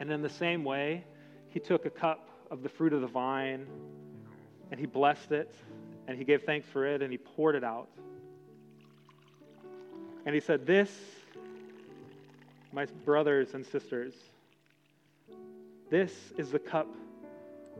And 0.00 0.10
in 0.10 0.22
the 0.22 0.30
same 0.30 0.64
way, 0.64 1.04
he 1.48 1.60
took 1.60 1.86
a 1.86 1.90
cup 1.90 2.28
of 2.50 2.62
the 2.62 2.68
fruit 2.68 2.92
of 2.92 3.00
the 3.00 3.06
vine 3.06 3.66
and 4.70 4.78
he 4.78 4.86
blessed 4.86 5.32
it 5.32 5.54
and 6.06 6.16
he 6.16 6.24
gave 6.24 6.42
thanks 6.42 6.66
for 6.68 6.86
it 6.86 7.02
and 7.02 7.10
he 7.12 7.18
poured 7.18 7.54
it 7.54 7.64
out. 7.64 7.88
And 10.24 10.34
he 10.34 10.40
said, 10.40 10.66
This, 10.66 10.90
my 12.72 12.86
brothers 13.04 13.54
and 13.54 13.64
sisters, 13.64 14.14
this 15.90 16.12
is 16.36 16.50
the 16.50 16.58
cup 16.58 16.86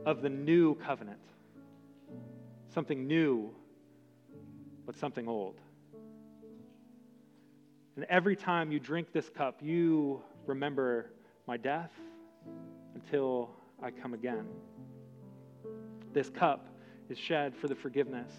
of 0.05 0.21
the 0.21 0.29
new 0.29 0.75
covenant. 0.75 1.19
Something 2.73 3.07
new, 3.07 3.51
but 4.85 4.95
something 4.95 5.27
old. 5.27 5.55
And 7.95 8.05
every 8.09 8.35
time 8.35 8.71
you 8.71 8.79
drink 8.79 9.11
this 9.11 9.29
cup, 9.29 9.59
you 9.61 10.21
remember 10.45 11.11
my 11.47 11.57
death 11.57 11.91
until 12.95 13.49
I 13.83 13.91
come 13.91 14.13
again. 14.13 14.45
This 16.13 16.29
cup 16.29 16.67
is 17.09 17.17
shed 17.17 17.55
for 17.55 17.67
the 17.67 17.75
forgiveness 17.75 18.31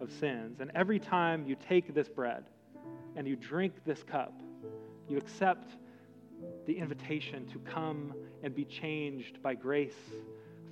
of 0.00 0.10
sins. 0.12 0.60
And 0.60 0.70
every 0.74 0.98
time 0.98 1.46
you 1.46 1.56
take 1.68 1.94
this 1.94 2.08
bread 2.08 2.44
and 3.16 3.26
you 3.26 3.36
drink 3.36 3.74
this 3.84 4.02
cup, 4.02 4.32
you 5.08 5.18
accept 5.18 5.76
the 6.66 6.76
invitation 6.76 7.46
to 7.48 7.58
come 7.58 8.14
and 8.42 8.54
be 8.54 8.64
changed 8.64 9.42
by 9.42 9.54
grace 9.54 9.94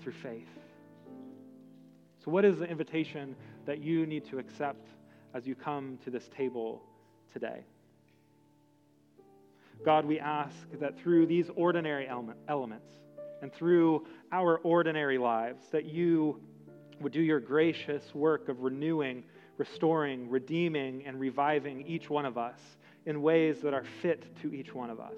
through 0.02 0.14
faith. 0.14 0.48
So, 2.24 2.30
what 2.30 2.44
is 2.44 2.58
the 2.58 2.66
invitation 2.66 3.34
that 3.66 3.82
you 3.82 4.06
need 4.06 4.24
to 4.30 4.38
accept 4.38 4.88
as 5.34 5.46
you 5.46 5.54
come 5.54 5.98
to 6.04 6.10
this 6.10 6.28
table 6.36 6.82
today? 7.32 7.64
God, 9.84 10.04
we 10.04 10.18
ask 10.18 10.54
that 10.78 10.98
through 10.98 11.26
these 11.26 11.50
ordinary 11.56 12.08
elements 12.48 12.90
and 13.40 13.52
through 13.52 14.06
our 14.30 14.58
ordinary 14.58 15.16
lives, 15.16 15.62
that 15.72 15.86
you 15.86 16.40
would 17.00 17.12
do 17.12 17.22
your 17.22 17.40
gracious 17.40 18.14
work 18.14 18.50
of 18.50 18.60
renewing, 18.60 19.24
restoring, 19.56 20.28
redeeming, 20.28 21.06
and 21.06 21.18
reviving 21.18 21.86
each 21.86 22.10
one 22.10 22.26
of 22.26 22.36
us 22.36 22.58
in 23.06 23.22
ways 23.22 23.60
that 23.62 23.72
are 23.72 23.84
fit 24.02 24.24
to 24.42 24.52
each 24.52 24.74
one 24.74 24.90
of 24.90 25.00
us. 25.00 25.14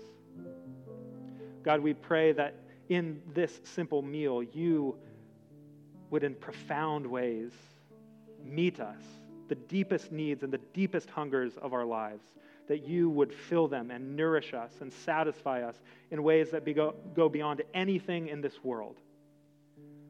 God, 1.64 1.81
we 1.81 1.95
pray 1.95 2.33
that 2.33 2.55
in 2.88 3.23
this 3.35 3.61
simple 3.64 4.03
meal, 4.03 4.42
you 4.42 4.97
would, 6.11 6.25
in 6.25 6.35
profound 6.35 7.07
ways, 7.07 7.53
meet 8.45 8.81
us, 8.81 9.03
the 9.49 9.55
deepest 9.55 10.12
needs 10.12 10.42
and 10.42 10.53
the 10.53 10.61
deepest 10.75 11.09
hungers 11.11 11.57
of 11.57 11.73
our 11.73 11.85
lives, 11.85 12.25
that 12.68 12.87
you 12.87 13.11
would 13.11 13.33
fill 13.33 13.66
them 13.68 13.90
and 13.90 14.16
nourish 14.16 14.55
us 14.55 14.73
and 14.81 14.92
satisfy 14.92 15.62
us 15.62 15.77
in 16.11 16.23
ways 16.23 16.51
that 16.51 16.64
be 16.64 16.73
go, 16.73 16.95
go 17.14 17.29
beyond 17.29 17.62
anything 17.75 18.29
in 18.29 18.40
this 18.40 18.62
world. 18.62 18.97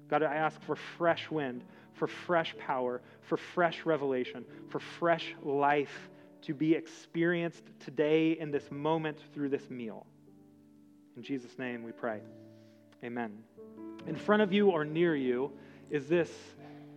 God, 0.09 0.23
I 0.23 0.35
ask 0.35 0.61
for 0.63 0.77
fresh 0.77 1.31
wind, 1.31 1.65
for 1.95 2.07
fresh 2.07 2.55
power, 2.59 3.01
for 3.23 3.37
fresh 3.37 3.87
revelation, 3.87 4.45
for 4.69 4.79
fresh 4.79 5.35
life 5.43 6.11
to 6.43 6.55
be 6.55 6.75
experienced 6.75 7.63
today 7.81 8.33
in 8.33 8.51
this 8.51 8.71
moment 8.71 9.19
through 9.33 9.49
this 9.49 9.71
meal. 9.71 10.07
In 11.17 11.23
Jesus' 11.23 11.59
name 11.59 11.83
we 11.83 11.93
pray. 11.93 12.21
Amen. 13.05 13.39
In 14.07 14.15
front 14.15 14.43
of 14.43 14.53
you 14.53 14.71
or 14.71 14.85
near 14.85 15.17
you 15.17 15.51
is 15.91 16.07
this 16.07 16.31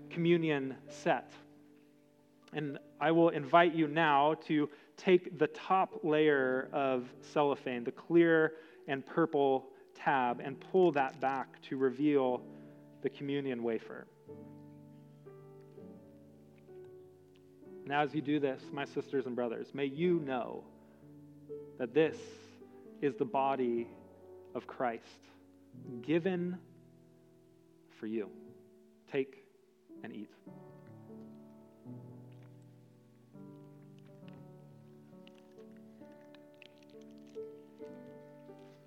communion 0.10 0.76
set. 0.88 1.32
And 2.54 2.78
I 3.02 3.12
will 3.12 3.30
invite 3.30 3.74
you 3.74 3.88
now 3.88 4.36
to 4.46 4.70
take 4.98 5.38
the 5.40 5.48
top 5.48 6.00
layer 6.04 6.70
of 6.72 7.12
cellophane, 7.22 7.84
the 7.84 7.92
clear 7.92 8.54
and 8.88 9.06
purple 9.06 9.68
tab, 9.96 10.42
and 10.44 10.60
pull 10.72 10.92
that 10.92 11.20
back 11.20 11.60
to 11.64 11.78
reveal 11.78 12.44
the 13.02 13.10
communion 13.10 13.64
wafer. 13.64 14.06
Now, 17.88 18.02
as 18.02 18.14
you 18.14 18.22
do 18.22 18.40
this, 18.40 18.62
my 18.72 18.86
sisters 18.86 19.26
and 19.26 19.36
brothers, 19.36 19.74
may 19.74 19.86
you 19.86 20.20
know 20.20 20.64
that 21.78 21.94
this 21.94 22.18
is 23.02 23.16
the 23.16 23.26
body 23.26 23.88
of 24.56 24.66
Christ 24.66 25.20
given 26.02 26.58
for 28.00 28.08
you. 28.08 28.30
Take 29.12 29.44
and 30.04 30.14
eat. 30.14 30.30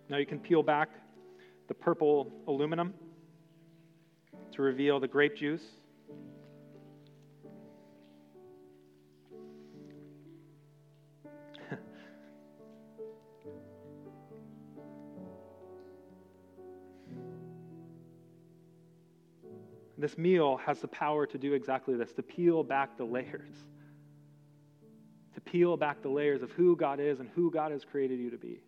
Now 0.09 0.16
you 0.16 0.27
can 0.27 0.38
peel 0.38 0.62
back 0.62 0.88
the 1.68 1.74
purple 1.74 2.33
aluminum 2.47 2.95
to 4.53 4.62
reveal 4.62 4.99
the 4.99 5.09
grape 5.09 5.36
juice. 5.36 5.62
This 19.99 20.16
meal 20.16 20.59
has 20.59 20.78
the 20.78 20.88
power 20.88 21.26
to 21.26 21.38
do 21.38 21.55
exactly 21.55 21.96
this 21.96 22.12
to 22.12 22.22
peel 22.22 22.62
back 22.62 22.96
the 22.96 23.05
layers. 23.05 23.57
To 25.34 25.40
peel 25.40 25.76
back 25.76 26.03
the 26.03 26.09
layers 26.09 26.42
of 26.42 26.53
who 26.53 26.76
God 26.76 27.01
is 27.01 27.20
and 27.20 27.28
who 27.34 27.51
God 27.51 27.72
has 27.72 27.84
created 27.84 28.20
you 28.20 28.30
to 28.30 28.38
be. 28.38 28.61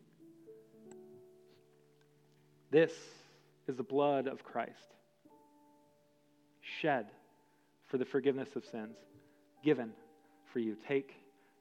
This 2.71 2.93
is 3.69 3.77
the 3.77 3.83
blood 3.83 4.27
of 4.27 4.45
Christ, 4.45 4.95
shed 6.81 7.07
for 7.87 7.99
the 7.99 8.05
forgiveness 8.05 8.49
of 8.55 8.65
sins, 8.65 8.97
given 9.65 9.93
for 10.53 10.59
you. 10.59 10.77
Take 10.87 11.15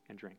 and 0.09 0.17
drink. 0.17 0.37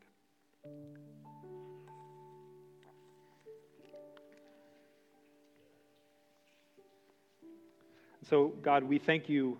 So, 8.30 8.52
God, 8.62 8.84
we 8.84 9.00
thank 9.00 9.28
you 9.28 9.58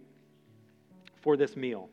for 1.22 1.36
this 1.36 1.56
meal. 1.56 1.88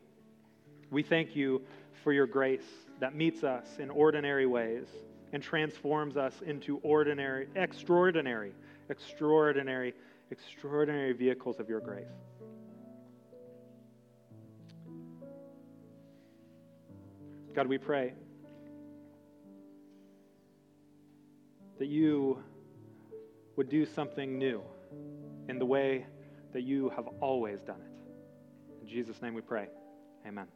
We 0.91 1.01
thank 1.01 1.35
you 1.35 1.63
for 2.03 2.13
your 2.13 2.27
grace 2.27 2.67
that 2.99 3.15
meets 3.15 3.43
us 3.43 3.65
in 3.79 3.89
ordinary 3.89 4.45
ways 4.45 4.85
and 5.33 5.41
transforms 5.41 6.17
us 6.17 6.35
into 6.45 6.77
ordinary, 6.83 7.47
extraordinary, 7.55 8.53
extraordinary, 8.89 9.95
extraordinary 10.29 11.13
vehicles 11.13 11.59
of 11.59 11.67
your 11.67 11.79
grace. 11.79 12.05
God, 17.55 17.65
we 17.65 17.79
pray 17.79 18.13
that 21.79 21.87
you 21.87 22.37
would 23.55 23.67
do 23.67 23.83
something 23.83 24.37
new 24.37 24.61
in 25.49 25.57
the 25.57 25.65
way 25.65 26.05
that 26.57 26.63
you 26.63 26.91
have 26.95 27.05
always 27.21 27.59
done 27.67 27.79
it. 27.79 28.81
In 28.81 28.87
Jesus' 28.87 29.21
name 29.21 29.35
we 29.35 29.41
pray. 29.41 29.67
Amen. 30.25 30.47